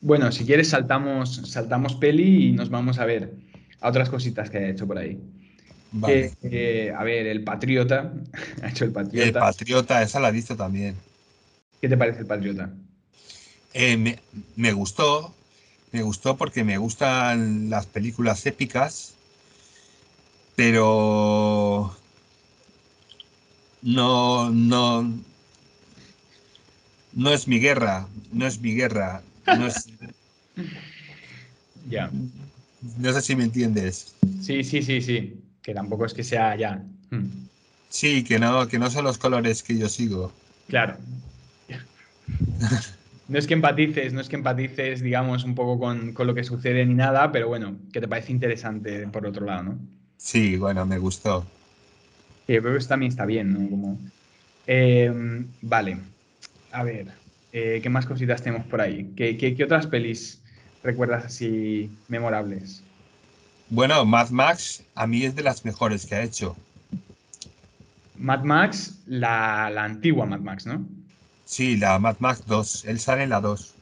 bueno, 0.00 0.30
si 0.32 0.44
quieres 0.44 0.68
saltamos, 0.68 1.36
saltamos 1.48 1.94
peli 1.94 2.48
y 2.48 2.52
nos 2.52 2.70
vamos 2.70 2.98
a 2.98 3.06
ver 3.06 3.32
a 3.80 3.88
otras 3.88 4.10
cositas 4.10 4.50
que 4.50 4.58
ha 4.58 4.68
hecho 4.68 4.88
por 4.88 4.98
ahí. 4.98 5.20
Vale. 5.92 6.32
A 6.96 7.04
ver, 7.04 7.26
el 7.28 7.44
Patriota. 7.44 8.12
ha 8.62 8.68
hecho 8.68 8.84
el 8.84 8.90
Patriota. 8.90 9.26
El 9.28 9.32
Patriota, 9.32 10.02
esa 10.02 10.18
la 10.18 10.30
he 10.30 10.32
visto 10.32 10.56
también. 10.56 10.96
¿Qué 11.80 11.88
te 11.88 11.96
parece 11.96 12.20
el 12.20 12.26
Patriota? 12.26 12.72
Eh, 13.74 13.96
me, 13.96 14.18
me, 14.56 14.72
gustó. 14.72 15.34
Me 15.92 16.02
gustó 16.02 16.36
porque 16.36 16.64
me 16.64 16.78
gustan 16.78 17.68
las 17.68 17.86
películas 17.86 18.46
épicas. 18.46 19.14
Pero 20.56 21.96
no, 23.84 24.50
no, 24.50 25.12
no 27.12 27.30
es 27.30 27.46
mi 27.46 27.58
guerra, 27.58 28.08
no 28.32 28.46
es 28.46 28.58
mi 28.60 28.74
guerra, 28.74 29.22
no 29.46 29.66
es... 29.66 29.88
ya. 31.90 32.10
No 32.98 33.12
sé 33.12 33.20
si 33.20 33.36
me 33.36 33.44
entiendes. 33.44 34.14
Sí, 34.40 34.64
sí, 34.64 34.82
sí, 34.82 35.02
sí, 35.02 35.34
que 35.62 35.74
tampoco 35.74 36.06
es 36.06 36.14
que 36.14 36.24
sea 36.24 36.56
ya. 36.56 36.82
Hmm. 37.10 37.46
Sí, 37.90 38.24
que 38.24 38.38
no, 38.38 38.66
que 38.68 38.78
no 38.78 38.90
son 38.90 39.04
los 39.04 39.18
colores 39.18 39.62
que 39.62 39.76
yo 39.76 39.88
sigo. 39.88 40.32
Claro. 40.68 40.96
No 43.26 43.38
es 43.38 43.46
que 43.46 43.54
empatices, 43.54 44.12
no 44.12 44.20
es 44.20 44.28
que 44.28 44.36
empatices, 44.36 45.00
digamos, 45.00 45.44
un 45.44 45.54
poco 45.54 45.78
con, 45.78 46.12
con, 46.12 46.26
lo 46.26 46.34
que 46.34 46.44
sucede 46.44 46.84
ni 46.84 46.94
nada, 46.94 47.32
pero 47.32 47.48
bueno, 47.48 47.76
que 47.92 48.00
te 48.00 48.08
parece 48.08 48.32
interesante 48.32 49.06
por 49.08 49.26
otro 49.26 49.46
lado, 49.46 49.62
¿no? 49.62 49.78
Sí, 50.18 50.56
bueno, 50.56 50.84
me 50.84 50.98
gustó. 50.98 51.46
Creo 52.46 52.62
que 52.62 52.76
eso 52.76 52.88
también 52.88 53.10
está 53.10 53.24
bien, 53.24 53.52
¿no? 53.52 53.70
Como, 53.70 53.98
eh, 54.66 55.12
vale, 55.62 55.98
a 56.72 56.82
ver, 56.82 57.08
eh, 57.52 57.80
¿qué 57.82 57.88
más 57.88 58.06
cositas 58.06 58.42
tenemos 58.42 58.66
por 58.66 58.80
ahí? 58.80 59.12
¿Qué, 59.16 59.36
qué, 59.36 59.64
otras 59.64 59.86
pelis 59.86 60.42
recuerdas 60.82 61.24
así 61.24 61.90
memorables? 62.08 62.82
Bueno, 63.70 64.04
Mad 64.04 64.30
Max 64.30 64.82
a 64.94 65.06
mí 65.06 65.24
es 65.24 65.34
de 65.34 65.42
las 65.42 65.64
mejores 65.64 66.04
que 66.04 66.14
ha 66.14 66.22
hecho. 66.22 66.56
Mad 68.16 68.44
Max, 68.44 69.02
la, 69.06 69.70
la 69.70 69.84
antigua 69.84 70.26
Mad 70.26 70.40
Max, 70.40 70.66
¿no? 70.66 70.86
Sí, 71.44 71.76
la 71.76 71.98
Mad 71.98 72.16
Max 72.20 72.42
2. 72.46 72.84
Él 72.86 72.98
sale 72.98 73.24
en 73.24 73.30
la 73.30 73.40
2. 73.40 73.74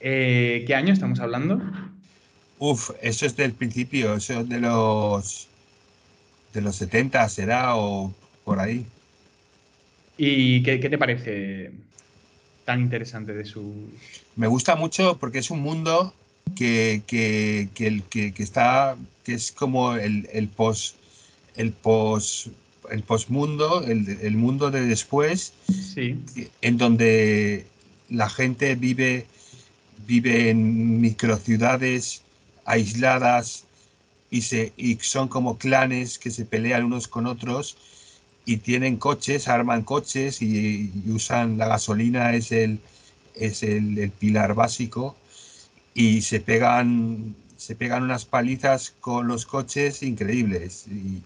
Eh, 0.00 0.64
¿Qué 0.66 0.74
año 0.74 0.92
estamos 0.92 1.20
hablando? 1.20 1.62
Uf, 2.58 2.90
eso 3.00 3.26
es 3.26 3.36
del 3.36 3.52
principio, 3.52 4.14
eso 4.14 4.40
es 4.40 4.48
de 4.48 4.60
los 4.60 5.48
de 6.52 6.60
los 6.60 6.76
70 6.76 7.28
será 7.28 7.76
o 7.76 8.12
por 8.44 8.60
ahí. 8.60 8.84
¿Y 10.18 10.62
qué, 10.62 10.78
te 10.78 10.98
parece 10.98 11.72
tan 12.64 12.80
interesante 12.80 13.32
de 13.32 13.44
su...? 13.44 13.90
Me 14.36 14.46
gusta 14.46 14.76
mucho 14.76 15.16
porque 15.18 15.38
es 15.38 15.50
un 15.50 15.60
mundo 15.60 16.14
que, 16.54 17.02
que, 17.06 17.68
que, 17.74 18.02
que 18.32 18.42
está, 18.42 18.96
que 19.24 19.34
es 19.34 19.50
como 19.50 19.94
el, 19.94 20.28
el 20.32 20.48
post, 20.48 20.96
el 21.56 21.72
post, 21.72 22.48
el 22.92 23.02
postmundo, 23.02 23.82
el, 23.82 24.18
el 24.22 24.36
mundo 24.36 24.70
de 24.70 24.86
después, 24.86 25.54
sí. 25.68 26.18
en 26.60 26.78
donde 26.78 27.66
la 28.08 28.28
gente 28.28 28.74
vive, 28.74 29.26
vive 30.06 30.50
en 30.50 31.00
microciudades 31.00 32.22
aisladas 32.64 33.64
y, 34.30 34.42
se, 34.42 34.72
y 34.76 34.96
son 34.96 35.28
como 35.28 35.58
clanes 35.58 36.18
que 36.18 36.30
se 36.30 36.44
pelean 36.44 36.84
unos 36.84 37.08
con 37.08 37.26
otros 37.26 37.76
y 38.44 38.58
tienen 38.58 38.96
coches, 38.96 39.48
arman 39.48 39.82
coches 39.82 40.42
y, 40.42 40.90
usan 41.06 41.58
la 41.58 41.68
gasolina, 41.68 42.34
es 42.34 42.52
el, 42.52 42.80
es 43.34 43.62
el, 43.62 44.10
pilar 44.18 44.54
básico 44.54 45.16
y 45.94 46.22
se 46.22 46.40
pegan, 46.40 47.34
se 47.56 47.74
pegan 47.74 48.02
unas 48.02 48.24
palizas 48.24 48.94
con 49.00 49.28
los 49.28 49.46
coches 49.46 50.02
increíbles. 50.02 50.86
Y, 50.88 51.22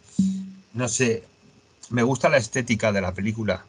no 0.75 0.89
sé, 0.89 1.25
me 1.90 2.03
gusta 2.03 2.29
la 2.29 2.37
estética 2.37 2.92
de 2.92 3.01
la 3.01 3.12
película. 3.12 3.64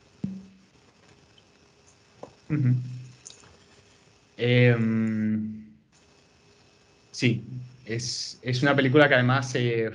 Em, 4.37 5.65
sí, 7.11 7.43
es, 7.85 8.39
una 8.61 8.75
película 8.75 9.07
que 9.07 9.15
además, 9.15 9.51
eh, 9.55 9.91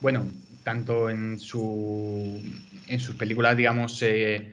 bueno, 0.00 0.26
tanto 0.64 1.10
en, 1.10 1.38
su, 1.38 2.42
en 2.86 3.00
sus 3.00 3.14
películas, 3.16 3.56
digamos, 3.56 4.02
eh, 4.02 4.52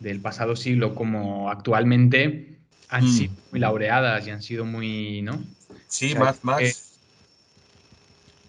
del 0.00 0.20
pasado 0.20 0.56
siglo 0.56 0.94
como 0.94 1.50
actualmente, 1.50 2.56
han 2.88 3.04
mm. 3.04 3.08
sido 3.08 3.32
muy 3.50 3.60
laureadas 3.60 4.26
y 4.26 4.30
han 4.30 4.42
sido 4.42 4.64
muy, 4.64 5.22
¿no? 5.22 5.42
Sí, 5.88 6.14
más, 6.14 6.44
más. 6.44 6.94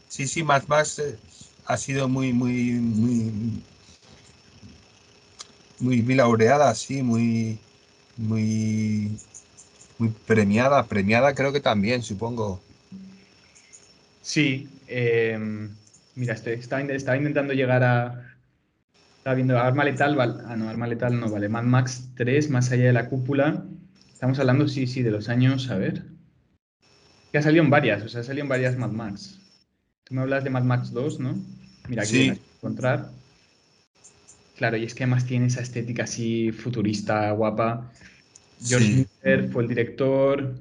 sí, 0.07 0.27
sí, 0.27 0.43
más, 0.43 0.67
más 0.67 0.99
eh, 0.99 1.17
ha 1.65 1.77
sido 1.77 2.07
muy, 2.07 2.33
muy, 2.33 2.73
muy, 2.73 3.63
muy, 5.79 6.01
muy 6.01 6.15
laureada, 6.15 6.73
sí, 6.75 7.03
muy, 7.03 7.59
muy, 8.17 9.17
muy 9.97 10.09
premiada, 10.25 10.83
premiada 10.85 11.33
creo 11.33 11.53
que 11.53 11.59
también, 11.59 12.03
supongo. 12.03 12.61
Sí, 14.21 14.67
eh, 14.87 15.69
Mira, 16.17 16.33
este, 16.33 16.55
estaba, 16.55 16.81
intentando 16.81 17.53
llegar 17.53 17.83
a. 17.83 18.35
Estaba 19.19 19.35
viendo 19.35 19.55
Arma 19.59 19.83
Letal. 19.83 20.19
ah, 20.19 20.55
no, 20.57 20.67
Arma 20.67 20.87
Letal 20.87 21.19
no 21.19 21.29
vale. 21.29 21.47
Mad 21.47 21.63
Max 21.63 22.09
3, 22.15 22.49
más 22.49 22.71
allá 22.71 22.85
de 22.85 22.93
la 22.93 23.07
cúpula. 23.07 23.63
Estamos 24.11 24.39
hablando, 24.39 24.67
sí, 24.67 24.87
sí, 24.87 25.03
de 25.03 25.11
los 25.11 25.29
años. 25.29 25.69
A 25.69 25.77
ver. 25.77 26.01
Que 27.31 27.37
ha 27.37 27.43
salido 27.43 27.63
en 27.63 27.69
varias, 27.69 28.01
o 28.01 28.09
sea, 28.09 28.21
ha 28.21 28.23
salido 28.23 28.45
en 28.45 28.49
varias 28.49 28.75
Mad 28.77 28.89
Max. 28.89 29.39
Tú 30.05 30.15
me 30.15 30.21
hablas 30.21 30.43
de 30.43 30.49
Mad 30.49 30.63
Max 30.63 30.91
2, 30.91 31.19
¿no? 31.19 31.35
Mira, 31.87 32.01
aquí 32.01 32.31
sí. 32.31 32.41
encontrar. 32.55 33.11
Claro, 34.57 34.77
y 34.77 34.83
es 34.83 34.95
que 34.95 35.03
además 35.03 35.25
tiene 35.25 35.47
esa 35.47 35.61
estética 35.61 36.03
así 36.03 36.51
futurista, 36.51 37.31
guapa. 37.31 37.91
George 38.63 39.05
Miller 39.23 39.49
fue 39.49 39.63
el 39.63 39.69
director. 39.69 40.55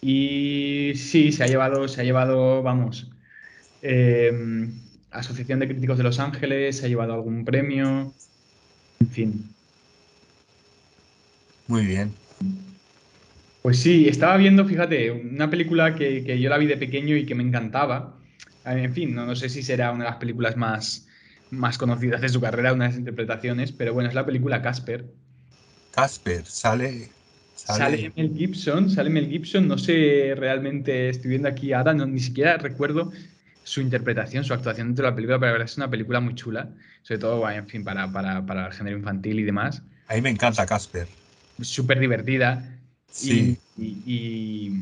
Y 0.00 0.92
sí, 0.96 1.32
se 1.32 1.44
ha 1.44 1.46
llevado, 1.46 1.86
se 1.86 2.00
ha 2.00 2.04
llevado, 2.04 2.62
vamos. 2.62 3.10
Eh, 3.82 4.68
Asociación 5.10 5.60
de 5.60 5.68
Críticos 5.68 5.98
de 5.98 6.04
Los 6.04 6.18
Ángeles, 6.18 6.82
ha 6.82 6.88
llevado 6.88 7.14
algún 7.14 7.44
premio, 7.44 8.12
en 9.00 9.08
fin. 9.08 9.50
Muy 11.68 11.86
bien. 11.86 12.12
Pues 13.62 13.78
sí, 13.78 14.08
estaba 14.08 14.36
viendo, 14.36 14.64
fíjate, 14.64 15.10
una 15.10 15.50
película 15.50 15.94
que, 15.94 16.38
yo 16.40 16.48
la 16.48 16.58
vi 16.58 16.66
de 16.66 16.76
pequeño 16.76 17.16
y 17.16 17.26
que 17.26 17.34
me 17.34 17.42
encantaba. 17.42 18.14
En 18.64 18.92
fin, 18.94 19.14
no, 19.14 19.26
no 19.26 19.34
sé 19.36 19.48
si 19.48 19.62
será 19.62 19.90
una 19.92 20.04
de 20.04 20.10
las 20.10 20.18
películas 20.18 20.56
más, 20.56 21.08
más 21.50 21.78
conocidas 21.78 22.20
de 22.20 22.28
su 22.28 22.40
carrera, 22.40 22.72
una 22.72 22.84
de 22.84 22.90
las 22.90 22.98
interpretaciones, 22.98 23.72
pero 23.72 23.94
bueno, 23.94 24.08
es 24.08 24.14
la 24.14 24.26
película 24.26 24.62
Casper. 24.62 25.06
Casper, 25.92 26.44
sale, 26.44 27.10
sale. 27.54 28.12
Mel 28.16 28.34
Gibson, 28.36 28.90
sale 28.90 29.10
Mel 29.10 29.28
Gibson, 29.28 29.68
no 29.68 29.78
sé 29.78 30.34
realmente, 30.36 31.08
estoy 31.08 31.30
viendo 31.30 31.48
aquí 31.48 31.72
ahora, 31.72 31.94
no, 31.94 32.06
ni 32.06 32.20
siquiera 32.20 32.56
recuerdo 32.56 33.12
su 33.64 33.80
interpretación, 33.80 34.44
su 34.44 34.54
actuación 34.54 34.88
dentro 34.88 35.04
de 35.04 35.10
la 35.10 35.16
película, 35.16 35.38
pero 35.38 35.46
la 35.46 35.52
verdad 35.52 35.68
es 35.68 35.76
una 35.76 35.90
película 35.90 36.20
muy 36.20 36.34
chula, 36.34 36.68
sobre 37.02 37.18
todo, 37.18 37.50
en 37.50 37.66
fin, 37.66 37.82
para, 37.82 38.10
para, 38.12 38.44
para 38.44 38.66
el 38.66 38.72
género 38.72 38.96
infantil 38.96 39.40
y 39.40 39.42
demás. 39.42 39.82
A 40.08 40.14
mí 40.14 40.22
me 40.22 40.30
encanta 40.30 40.66
Casper. 40.66 41.08
Súper 41.60 41.98
divertida. 41.98 42.78
Sí. 43.10 43.58
Y, 43.78 44.72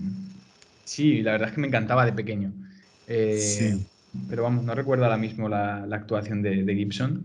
sí, 0.85 1.23
la 1.23 1.33
verdad 1.33 1.49
es 1.49 1.55
que 1.55 1.61
me 1.61 1.69
encantaba 1.69 2.05
de 2.05 2.13
pequeño. 2.13 2.53
Eh, 3.07 3.39
sí. 3.39 3.87
Pero 4.29 4.43
vamos, 4.43 4.65
no 4.65 4.75
recuerdo 4.75 5.05
ahora 5.05 5.17
mismo 5.17 5.49
la, 5.49 5.85
actuación 5.93 6.43
de, 6.43 6.75
Gibson. 6.75 7.25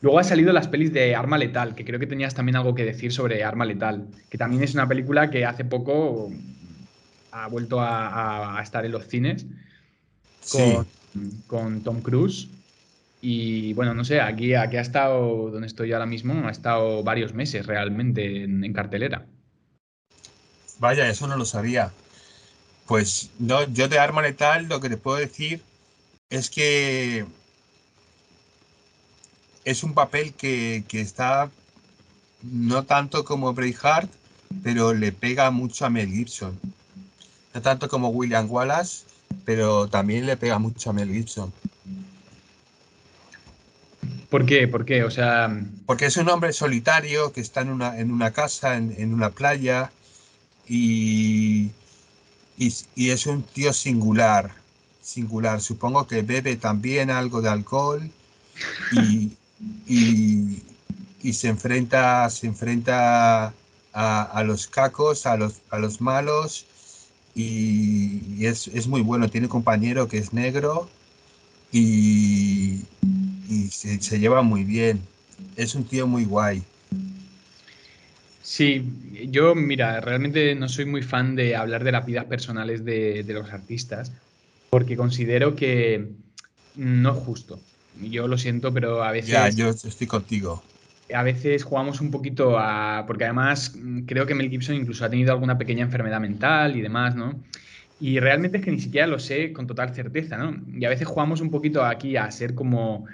Luego 0.00 0.18
ha 0.18 0.24
salido 0.24 0.52
las 0.52 0.68
pelis 0.68 0.92
de 0.92 1.14
Arma 1.14 1.38
Letal, 1.38 1.74
que 1.74 1.84
creo 1.84 2.00
que 2.00 2.06
tenías 2.06 2.34
también 2.34 2.56
algo 2.56 2.74
que 2.74 2.84
decir 2.84 3.12
sobre 3.12 3.44
Arma 3.44 3.64
Letal, 3.64 4.06
que 4.30 4.38
también 4.38 4.62
es 4.62 4.74
una 4.74 4.88
película 4.88 5.30
que 5.30 5.44
hace 5.44 5.64
poco 5.64 6.30
ha 7.32 7.46
vuelto 7.48 7.80
a, 7.80 8.58
estar 8.62 8.84
en 8.84 8.92
los 8.92 9.06
cines 9.06 9.46
con, 10.50 10.86
con, 11.46 11.82
Tom 11.82 12.00
Cruise. 12.00 12.48
Y 13.22 13.74
bueno, 13.74 13.92
no 13.92 14.04
sé, 14.04 14.20
aquí, 14.20 14.54
aquí 14.54 14.78
ha 14.78 14.80
estado, 14.80 15.50
donde 15.50 15.66
estoy 15.66 15.92
ahora 15.92 16.06
mismo, 16.06 16.46
ha 16.48 16.50
estado 16.50 17.02
varios 17.02 17.34
meses 17.34 17.66
realmente 17.66 18.44
en 18.44 18.72
cartelera. 18.72 19.26
Vaya, 20.80 21.08
eso 21.10 21.26
no 21.26 21.36
lo 21.36 21.44
sabía. 21.44 21.92
Pues 22.86 23.30
no, 23.38 23.70
yo 23.72 23.86
de 23.86 23.98
arma 23.98 24.22
letal 24.22 24.66
lo 24.66 24.80
que 24.80 24.88
te 24.88 24.96
puedo 24.96 25.18
decir 25.18 25.60
es 26.30 26.50
que 26.50 27.26
es 29.64 29.82
un 29.82 29.94
papel 29.94 30.32
que, 30.34 30.84
está 30.92 31.50
no 32.42 32.84
tanto 32.84 33.24
como 33.24 33.52
Braveheart, 33.52 34.10
pero 34.62 34.94
le 34.94 35.12
pega 35.12 35.50
mucho 35.50 35.86
a 35.86 35.90
Mel 35.90 36.10
Gibson. 36.10 36.58
No 37.52 37.62
tanto 37.62 37.88
como 37.88 38.08
William 38.08 38.50
Wallace, 38.50 39.04
pero 39.44 39.88
también 39.88 40.26
le 40.26 40.36
pega 40.36 40.58
mucho 40.58 40.90
a 40.90 40.92
Mel 40.92 41.12
Gibson. 41.12 41.52
¿Por 44.30 44.46
qué? 44.46 44.68
¿Por 44.68 44.84
qué? 44.84 45.02
O 45.02 45.10
sea. 45.10 45.50
Porque 45.86 46.06
es 46.06 46.16
un 46.16 46.28
hombre 46.28 46.52
solitario 46.52 47.32
que 47.32 47.40
está 47.40 47.62
en 47.62 47.70
una, 47.70 47.98
en 47.98 48.12
una 48.12 48.30
casa, 48.30 48.76
en, 48.76 48.94
en 48.96 49.12
una 49.12 49.30
playa, 49.30 49.90
y, 50.72 51.72
y, 52.56 53.10
es 53.10 53.26
un 53.26 53.42
tío 53.42 53.72
singular, 53.72 54.52
singular. 55.00 55.60
Supongo 55.60 56.06
que 56.06 56.22
bebe 56.22 56.56
también 56.56 57.10
algo 57.10 57.40
de 57.42 57.48
alcohol 57.48 58.10
y, 58.92 59.32
y, 59.86 61.32
se 61.32 61.48
enfrenta, 61.48 62.28
se 62.30 62.46
enfrenta 62.46 63.54
a, 63.92 64.42
los 64.44 64.66
cacos, 64.66 65.26
a 65.26 65.36
los, 65.36 65.60
a 65.70 65.78
los 65.78 66.00
malos 66.00 66.66
y, 67.34 68.44
es, 68.44 68.68
es, 68.68 68.86
muy 68.86 69.02
bueno. 69.02 69.30
Tiene 69.30 69.46
un 69.46 69.50
compañero 69.50 70.08
que 70.08 70.18
es 70.18 70.32
negro 70.32 70.88
y, 71.72 72.82
se, 73.70 74.00
se 74.00 74.18
lleva 74.18 74.42
muy 74.42 74.64
bien. 74.64 75.00
Es 75.56 75.74
un 75.74 75.84
tío 75.84 76.06
muy 76.06 76.24
guay. 76.24 76.62
Sí, 78.50 78.82
yo, 79.28 79.54
mira, 79.54 80.00
realmente 80.00 80.56
no 80.56 80.68
soy 80.68 80.84
muy 80.84 81.02
fan 81.02 81.36
de 81.36 81.54
hablar 81.54 81.84
de 81.84 81.92
las 81.92 82.04
vidas 82.04 82.24
personales 82.24 82.84
de, 82.84 83.24
los 83.28 83.48
artistas, 83.52 84.10
porque 84.70 84.96
considero 84.96 85.56
que 85.56 86.12
no 86.76 87.12
es 87.12 87.18
justo. 87.18 87.60
Yo 88.00 88.28
lo 88.28 88.38
siento, 88.38 88.72
pero 88.72 89.02
a 89.02 89.10
veces... 89.10 89.30
Ya, 89.30 89.50
yo 89.50 89.68
estoy 89.68 90.06
contigo. 90.06 90.62
A 91.12 91.24
veces 91.24 91.64
jugamos 91.64 92.00
un 92.00 92.10
poquito 92.10 92.56
a... 92.56 93.04
Porque 93.06 93.24
además 93.24 93.74
mm, 93.76 94.02
creo 94.02 94.26
que 94.26 94.34
Mel 94.34 94.48
Gibson 94.48 94.76
incluso 94.76 95.04
ha 95.04 95.10
tenido 95.10 95.32
alguna 95.32 95.58
pequeña 95.58 95.84
enfermedad 95.84 96.20
mental 96.20 96.76
y 96.76 96.80
demás, 96.80 97.16
¿no? 97.16 97.38
Y 98.00 98.18
realmente 98.18 98.58
es 98.58 98.64
que 98.64 98.70
ni 98.70 98.80
siquiera 98.80 99.06
lo 99.06 99.18
sé 99.18 99.52
con 99.52 99.66
total 99.66 99.94
certeza, 99.94 100.38
¿no? 100.38 100.56
Y 100.72 100.84
a 100.84 100.88
veces 100.88 101.06
jugamos 101.06 101.40
un 101.40 101.50
poquito 101.50 101.84
aquí 101.84 102.16
a 102.16 102.30
ser 102.30 102.54
como 102.54 103.04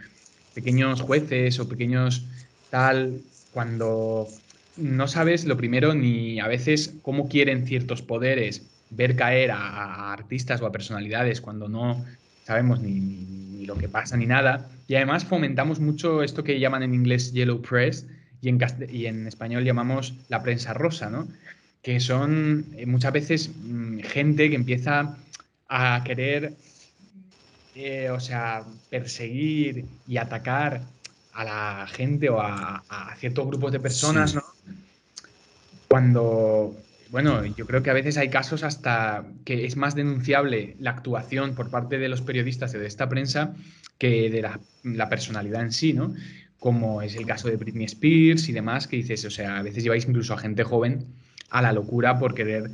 pequeños 0.55 1.01
jueces 1.01 1.59
o 1.59 1.69
pequeños 1.69 2.27
tal, 2.71 3.21
cuando 3.53 4.29
no 4.77 5.09
sabes 5.09 5.45
lo 5.45 5.57
primero 5.57 5.95
ni 5.95 6.38
a 6.38 6.47
veces 6.47 6.95
cómo 7.03 7.29
quieren 7.29 7.66
ciertos 7.66 8.03
poderes 8.03 8.62
ver 8.90 9.16
caer 9.16 9.51
a, 9.51 10.12
artistas 10.12 10.61
o 10.61 10.66
a 10.66 10.72
personalidades 10.72 11.40
cuando 11.40 11.68
no 11.68 12.05
sabemos 12.44 12.81
ni, 12.81 13.64
lo 13.66 13.77
que 13.77 13.88
pasa 13.88 14.16
ni 14.16 14.27
nada. 14.27 14.68
Y 14.87 14.94
además 14.94 15.25
fomentamos 15.25 15.81
mucho 15.81 16.22
esto 16.22 16.44
que 16.44 16.61
llaman 16.61 16.83
en 16.83 16.94
inglés 16.94 17.33
yellow 17.33 17.61
press 17.61 18.07
y 18.40 18.49
en, 18.49 18.59
y 18.90 19.07
en 19.07 19.27
español 19.27 19.64
llamamos 19.64 20.14
la 20.29 20.42
prensa 20.42 20.72
rosa, 20.72 21.11
¿no? 21.11 21.27
Que 21.83 21.99
son 21.99 22.66
eh, 22.77 22.87
muchas 22.87 23.12
veces 23.12 23.51
mm, 23.51 24.01
gente 24.01 24.49
que 24.49 24.57
empieza 24.57 25.16
a 25.68 26.03
querer, 26.05 26.55
eh, 27.75 28.11
o 28.11 28.20
sea, 28.20 28.62
perseguir 28.88 29.85
y 30.07 30.16
atacar 30.16 30.83
a 31.33 31.44
la 31.44 31.87
gente 31.88 32.31
o 32.31 32.40
a, 32.40 32.83
ciertos 33.18 33.46
grupos 33.46 33.72
de 33.72 33.81
personas, 33.81 34.35
¿no? 34.35 34.42
Cuando, 35.88 36.75
bueno, 37.11 37.45
yo 37.45 37.66
creo 37.66 37.83
que 37.83 37.90
a 37.90 37.95
veces 37.95 38.16
hay 38.16 38.29
casos 38.29 38.62
hasta 38.62 39.25
que 39.45 39.64
es 39.64 39.77
más 39.77 39.95
denunciable 39.95 40.77
la 40.81 40.90
actuación 40.90 41.55
por 41.55 41.71
parte 41.71 41.99
de 41.99 42.09
los 42.09 42.23
periodistas 42.23 42.75
y 42.75 42.79
de 42.79 42.87
esta 42.87 43.09
prensa 43.09 43.55
que 43.99 44.31
de 44.31 44.42
la, 44.42 45.09
personalidad 45.09 45.62
en 45.62 45.73
sí, 45.73 45.92
¿no? 45.92 46.14
Como 46.59 47.03
es 47.03 47.16
el 47.16 47.27
caso 47.27 47.49
de 47.49 47.57
Britney 47.57 47.87
Spears 47.87 48.49
y 48.49 48.53
demás, 48.53 48.87
que 48.87 48.97
dices, 48.97 49.25
o 49.25 49.31
sea, 49.31 49.59
a 49.59 49.62
veces 49.62 49.83
lleváis 49.83 50.07
incluso 50.07 50.35
a 50.35 50.38
gente 50.38 50.64
joven 50.64 51.07
a 51.51 51.62
la 51.62 51.73
locura 51.73 52.19
por 52.19 52.35
querer 52.35 52.71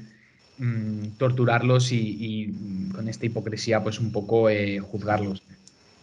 mm, 0.59 1.09
torturarlos 1.18 1.92
y, 1.92 2.55
con 2.95 3.09
esta 3.09 3.27
hipocresía, 3.27 3.83
pues 3.83 4.01
un 4.01 4.12
poco 4.12 4.49
eh, 4.49 4.79
juzgarlos. 4.81 5.42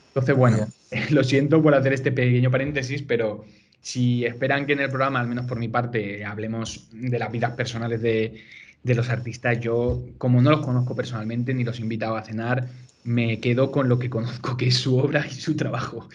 Entonces, 0.10 0.36
bueno, 0.36 0.68
lo 1.10 1.24
siento 1.24 1.62
por 1.62 1.74
hacer 1.74 1.94
este 1.94 2.12
pequeño 2.12 2.52
paréntesis, 2.52 3.02
pero 3.02 3.46
si 3.82 4.26
esperan 4.26 4.66
que 4.66 4.74
en 4.74 4.82
el 4.82 4.90
programa, 4.90 5.20
al 5.20 5.28
menos 5.28 5.46
por 5.46 5.60
mi 5.60 5.68
parte, 5.68 6.26
hablemos 6.26 6.88
de 6.92 7.20
las 7.20 7.32
vidas 7.32 7.52
personales 7.54 8.02
de, 8.02 8.44
los 8.84 9.10
artistas, 9.10 9.60
yo, 9.60 10.04
como 10.18 10.42
no 10.42 10.52
los 10.52 10.66
conozco 10.66 10.96
personalmente 10.96 11.54
ni 11.54 11.64
los 11.64 11.80
he 11.80 11.84
invitado 11.84 12.16
a 12.16 12.24
cenar, 12.24 12.68
me 13.04 13.40
quedo 13.40 13.72
con 13.72 13.88
lo 13.88 14.00
que 14.00 14.10
conozco, 14.10 14.58
que 14.58 14.68
es 14.68 14.76
su 14.76 14.98
obra 14.98 15.26
y 15.26 15.34
su 15.34 15.56
trabajo. 15.56 16.10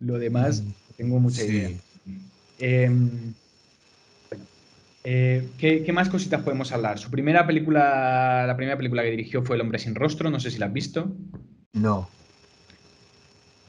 Lo 0.00 0.18
demás, 0.18 0.62
mm, 0.62 0.72
tengo 0.96 1.20
mucha 1.20 1.44
idea. 1.44 1.70
Em, 2.58 3.34
eh, 5.04 5.48
¿qué, 5.58 5.92
más 5.92 6.08
cositas 6.08 6.42
podemos 6.42 6.72
hablar? 6.72 6.98
Su 6.98 7.10
primera 7.10 7.46
película, 7.46 8.44
la 8.46 8.56
primera 8.56 8.76
película 8.76 9.02
que 9.02 9.10
dirigió 9.10 9.42
fue 9.42 9.56
El 9.56 9.62
hombre 9.62 9.78
sin 9.78 9.94
rostro, 9.94 10.30
no 10.30 10.40
sé 10.40 10.50
si 10.50 10.58
la 10.58 10.66
has 10.66 10.72
visto. 10.72 11.14
No. 11.72 12.08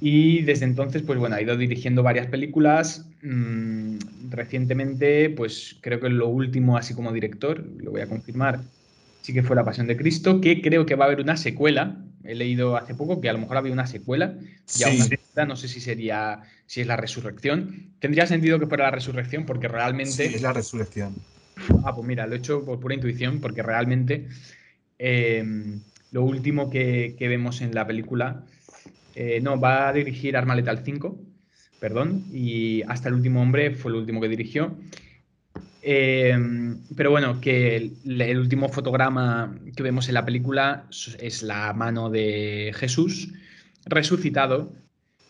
Y 0.02 0.42
desde 0.42 0.66
entonces, 0.66 1.04
pues 1.04 1.18
bueno, 1.18 1.36
ha 1.36 1.42
ido 1.42 1.56
dirigiendo 1.56 2.04
varias 2.04 2.28
películas. 2.28 3.08
Mm, 3.22 3.98
recientemente, 4.30 5.30
pues 5.30 5.78
creo 5.82 6.00
que 6.00 6.10
lo 6.10 6.28
último, 6.28 6.78
así 6.78 6.94
como 6.94 7.14
director, 7.14 7.66
lo 7.78 7.92
voy 7.92 8.02
a 8.02 8.08
confirmar, 8.08 8.62
sí 9.22 9.34
que 9.34 9.44
fue 9.44 9.56
La 9.56 9.64
Pasión 9.64 9.88
de 9.88 9.98
Cristo, 9.98 10.42
que 10.42 10.62
creo 10.62 10.86
que 10.86 10.96
va 10.96 11.06
a 11.06 11.08
haber 11.08 11.22
una 11.22 11.38
secuela. 11.38 11.98
He 12.24 12.36
leído 12.36 12.76
hace 12.76 12.96
poco 12.96 13.22
que 13.22 13.30
a 13.30 13.34
lo 13.34 13.40
mejor 13.40 13.58
había 13.58 13.72
una 13.72 13.88
secuela. 13.88 14.36
Ya 14.76 14.90
una 14.90 15.46
no 15.46 15.56
sé 15.56 15.68
si 15.68 15.80
sería, 15.80 16.42
si 16.66 16.82
es 16.82 16.88
la 16.88 16.98
resurrección. 16.98 17.92
Tendría 18.00 18.26
sentido 18.26 18.60
que 18.60 18.68
fuera 18.68 18.86
la 18.86 18.92
resurrección 18.92 19.46
porque 19.46 19.68
realmente... 19.68 20.12
Sí, 20.12 20.36
es 20.36 20.42
la 20.42 20.54
resurrección. 20.54 21.16
Ah, 21.84 21.96
pues 21.96 22.06
mira, 22.08 22.28
lo 22.28 22.36
he 22.36 22.38
hecho 22.38 22.66
por 22.66 22.80
pura 22.80 22.96
intuición 22.96 23.40
porque 23.40 23.64
realmente 23.64 24.28
eh, 25.00 25.44
lo 26.12 26.24
último 26.24 26.70
que, 26.70 27.16
que 27.18 27.28
vemos 27.28 27.62
en 27.62 27.74
la 27.76 27.86
película 27.86 28.46
eh, 29.16 29.40
no, 29.42 29.60
va 29.60 29.88
a 29.88 29.94
dirigir 29.94 30.38
Arma 30.38 30.56
Letal 30.56 30.82
5, 30.84 31.18
perdón, 31.80 32.26
y 32.32 32.84
hasta 32.84 33.10
el 33.10 33.16
último 33.16 33.42
hombre 33.42 33.72
fue 33.72 33.92
el 33.92 33.98
último 33.98 34.22
que 34.22 34.28
dirigió. 34.28 34.78
Eh, 35.82 36.36
pero 36.96 37.12
bueno, 37.12 37.40
que 37.40 37.76
el, 37.76 38.40
último 38.40 38.70
fotograma 38.70 39.56
que 39.76 39.84
vemos 39.84 40.08
en 40.08 40.16
la 40.16 40.26
película 40.26 40.88
es 41.20 41.44
la 41.44 41.74
mano 41.74 42.10
de 42.10 42.74
Jesús 42.76 43.32
resucitado 43.86 44.74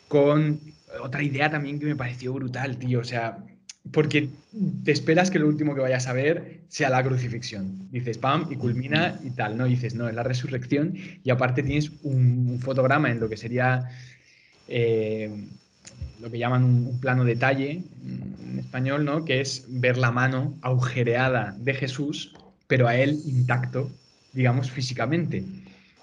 con 0.08 0.62
otra 1.02 1.24
idea 1.24 1.50
también 1.50 1.80
que 1.80 1.86
me 1.86 1.95
pareció 1.95 2.34
brutal, 2.34 2.78
tío. 2.78 3.02
O 3.02 3.04
sea, 3.04 3.38
porque 3.91 4.30
te 4.84 4.91
esperas 4.91 5.30
que 5.30 5.39
lo 5.39 5.48
último 5.48 5.76
que 5.76 5.82
vayas 5.82 6.08
a 6.08 6.13
ver 6.13 6.62
sea 6.69 6.89
la 6.89 7.04
crucifixión. 7.04 7.89
Dices, 7.91 8.17
pam, 8.17 8.48
y 8.50 8.56
culmina 8.56 9.19
y 9.24 9.32
tal, 9.32 9.58
¿no? 9.58 9.65
dices, 9.65 9.95
no, 9.95 10.08
es 10.08 10.15
la 10.15 10.24
resurrección 10.24 10.93
y 11.24 11.30
aparte 11.30 11.63
tienes 11.63 11.91
un, 12.04 12.60
fotograma 12.62 13.12
en 13.12 13.19
lo 13.19 13.30
que 13.30 13.38
sería 13.38 13.89
eh, 14.67 15.30
lo 16.19 16.32
que 16.32 16.39
llaman 16.39 16.63
un, 16.63 17.00
plano 17.00 17.24
detalle 17.24 17.84
en 18.04 18.60
español, 18.60 19.06
¿no? 19.06 19.26
Que 19.26 19.41
es 19.41 19.65
ver 19.67 19.98
la 19.98 20.12
mano 20.12 20.58
agujereada 20.62 21.56
de 21.60 21.74
Jesús 21.74 22.34
pero 22.67 22.88
a 22.88 22.95
él 22.95 23.19
intacto, 23.26 23.91
digamos, 24.34 24.71
físicamente. 24.71 25.43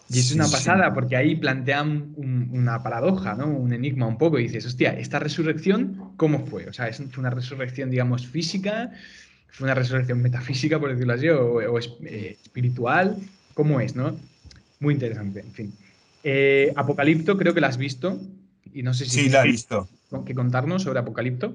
Y 0.08 0.18
es 0.18 0.32
una 0.32 0.46
pasada 0.46 0.92
porque 0.92 1.16
ahí 1.16 1.36
plantean 1.36 2.12
una 2.16 2.82
paradoja, 2.82 3.34
¿no? 3.34 3.46
Un 3.46 3.72
enigma 3.72 4.06
un 4.06 4.18
poco. 4.18 4.38
Y 4.38 4.44
dices, 4.44 4.66
hostia, 4.66 4.90
¿esta 4.98 5.18
resurrección 5.18 6.01
cómo 6.16 6.46
fue? 6.46 6.66
O 6.68 6.72
sea, 6.72 6.88
¿es 6.88 7.00
una 7.16 7.30
resurrección, 7.30 7.90
digamos, 7.90 8.26
física? 8.26 8.90
¿Fue 9.48 9.66
una 9.66 9.74
resurrección 9.74 10.22
metafísica, 10.22 10.78
por 10.78 10.90
decirlo 10.90 11.12
así? 11.12 11.28
¿O, 11.28 11.78
eh, 11.78 12.38
espiritual? 12.42 13.16
¿Cómo 13.54 13.80
es, 13.80 13.94
no? 13.94 14.16
Muy 14.80 14.94
interesante, 14.94 15.40
en 15.40 15.52
fin. 15.52 15.72
Eh, 16.24 16.72
Apocalipto, 16.76 17.36
creo 17.36 17.54
que 17.54 17.60
la 17.60 17.68
has 17.68 17.76
visto. 17.76 18.20
Y 18.72 18.82
no 18.82 18.94
sé 18.94 19.04
si... 19.04 19.24
Sí, 19.24 19.28
la 19.28 19.44
he 19.44 19.48
visto. 19.48 19.88
¿Qué 20.26 20.34
contarnos 20.34 20.82
sobre 20.82 21.00
Apocalipto? 21.00 21.54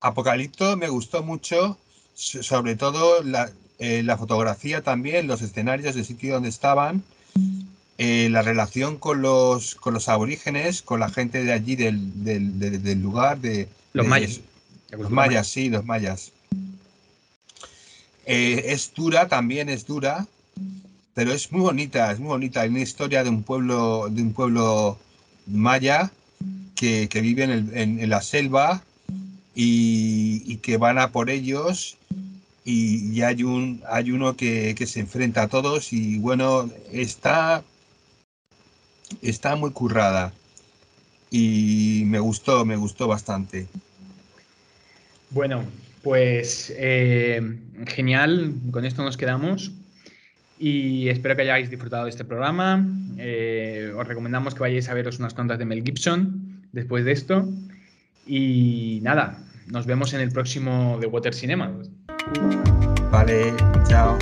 Apocalipto 0.00 0.76
me 0.76 0.88
gustó 0.88 1.22
mucho, 1.22 1.78
sobre 2.14 2.76
todo 2.76 3.22
la, 3.22 3.50
eh, 3.78 4.02
la 4.02 4.16
fotografía 4.16 4.82
también, 4.82 5.26
los 5.26 5.42
escenarios, 5.42 5.96
el 5.96 6.04
sitio 6.04 6.34
donde 6.34 6.48
estaban, 6.48 7.02
eh, 7.98 8.28
la 8.30 8.42
relación 8.42 8.96
con 8.96 9.22
los, 9.22 9.74
con 9.74 9.92
los 9.92 10.08
aborígenes, 10.08 10.82
con 10.82 11.00
la 11.00 11.10
gente 11.10 11.42
de 11.42 11.52
allí, 11.52 11.76
del, 11.76 12.24
del, 12.24 13.02
lugar, 13.02 13.40
de... 13.40 13.68
Los 13.92 14.06
mayas. 14.06 14.40
Los 14.90 15.10
mayas, 15.10 15.48
sí, 15.48 15.68
los 15.68 15.84
mayas. 15.84 16.32
Eh, 18.24 18.64
es 18.66 18.92
dura, 18.94 19.28
también 19.28 19.68
es 19.68 19.86
dura, 19.86 20.26
pero 21.14 21.32
es 21.32 21.50
muy 21.50 21.62
bonita, 21.62 22.12
es 22.12 22.18
muy 22.18 22.28
bonita. 22.28 22.60
Hay 22.60 22.68
una 22.68 22.80
historia 22.80 23.24
de 23.24 23.30
un 23.30 23.42
pueblo, 23.42 24.08
de 24.10 24.22
un 24.22 24.32
pueblo 24.32 24.98
maya 25.46 26.10
que, 26.76 27.08
que 27.08 27.20
vive 27.20 27.44
en, 27.44 27.72
en, 27.74 28.08
la 28.08 28.22
selva 28.22 28.82
y, 29.54 30.42
y, 30.46 30.58
que 30.58 30.76
van 30.76 30.98
a 30.98 31.10
por 31.10 31.30
ellos 31.30 31.98
y, 32.64 33.22
hay, 33.22 33.42
un, 33.42 33.82
hay 33.90 34.10
uno 34.10 34.36
que, 34.36 34.76
se 34.86 35.00
enfrenta 35.00 35.42
a 35.42 35.48
todos 35.48 35.92
y 35.92 36.18
bueno, 36.18 36.70
está, 36.92 37.64
está 39.22 39.56
muy 39.56 39.72
currada 39.72 40.32
y 41.30 42.02
me 42.06 42.18
gustó, 42.18 42.64
me 42.64 42.76
gustó 42.76 43.06
bastante. 43.08 43.66
Bueno, 45.30 45.64
pues 46.02 46.72
eh, 46.76 47.40
genial, 47.86 48.54
con 48.70 48.84
esto 48.84 49.02
nos 49.02 49.16
quedamos 49.16 49.72
y 50.58 51.08
espero 51.08 51.36
que 51.36 51.42
hayáis 51.42 51.70
disfrutado 51.70 52.04
de 52.04 52.10
este 52.10 52.24
programa. 52.24 52.86
Eh, 53.18 53.92
os 53.96 54.06
recomendamos 54.06 54.54
que 54.54 54.60
vayáis 54.60 54.88
a 54.88 54.94
veros 54.94 55.18
unas 55.18 55.34
cuantas 55.34 55.58
de 55.58 55.64
Mel 55.64 55.82
Gibson 55.84 56.66
después 56.72 57.04
de 57.04 57.12
esto. 57.12 57.48
Y 58.26 59.00
nada, 59.02 59.38
nos 59.66 59.86
vemos 59.86 60.12
en 60.14 60.20
el 60.20 60.32
próximo 60.32 60.98
The 61.00 61.06
Water 61.06 61.34
Cinema. 61.34 61.72
Vale, 63.10 63.54
chao. 63.88 64.18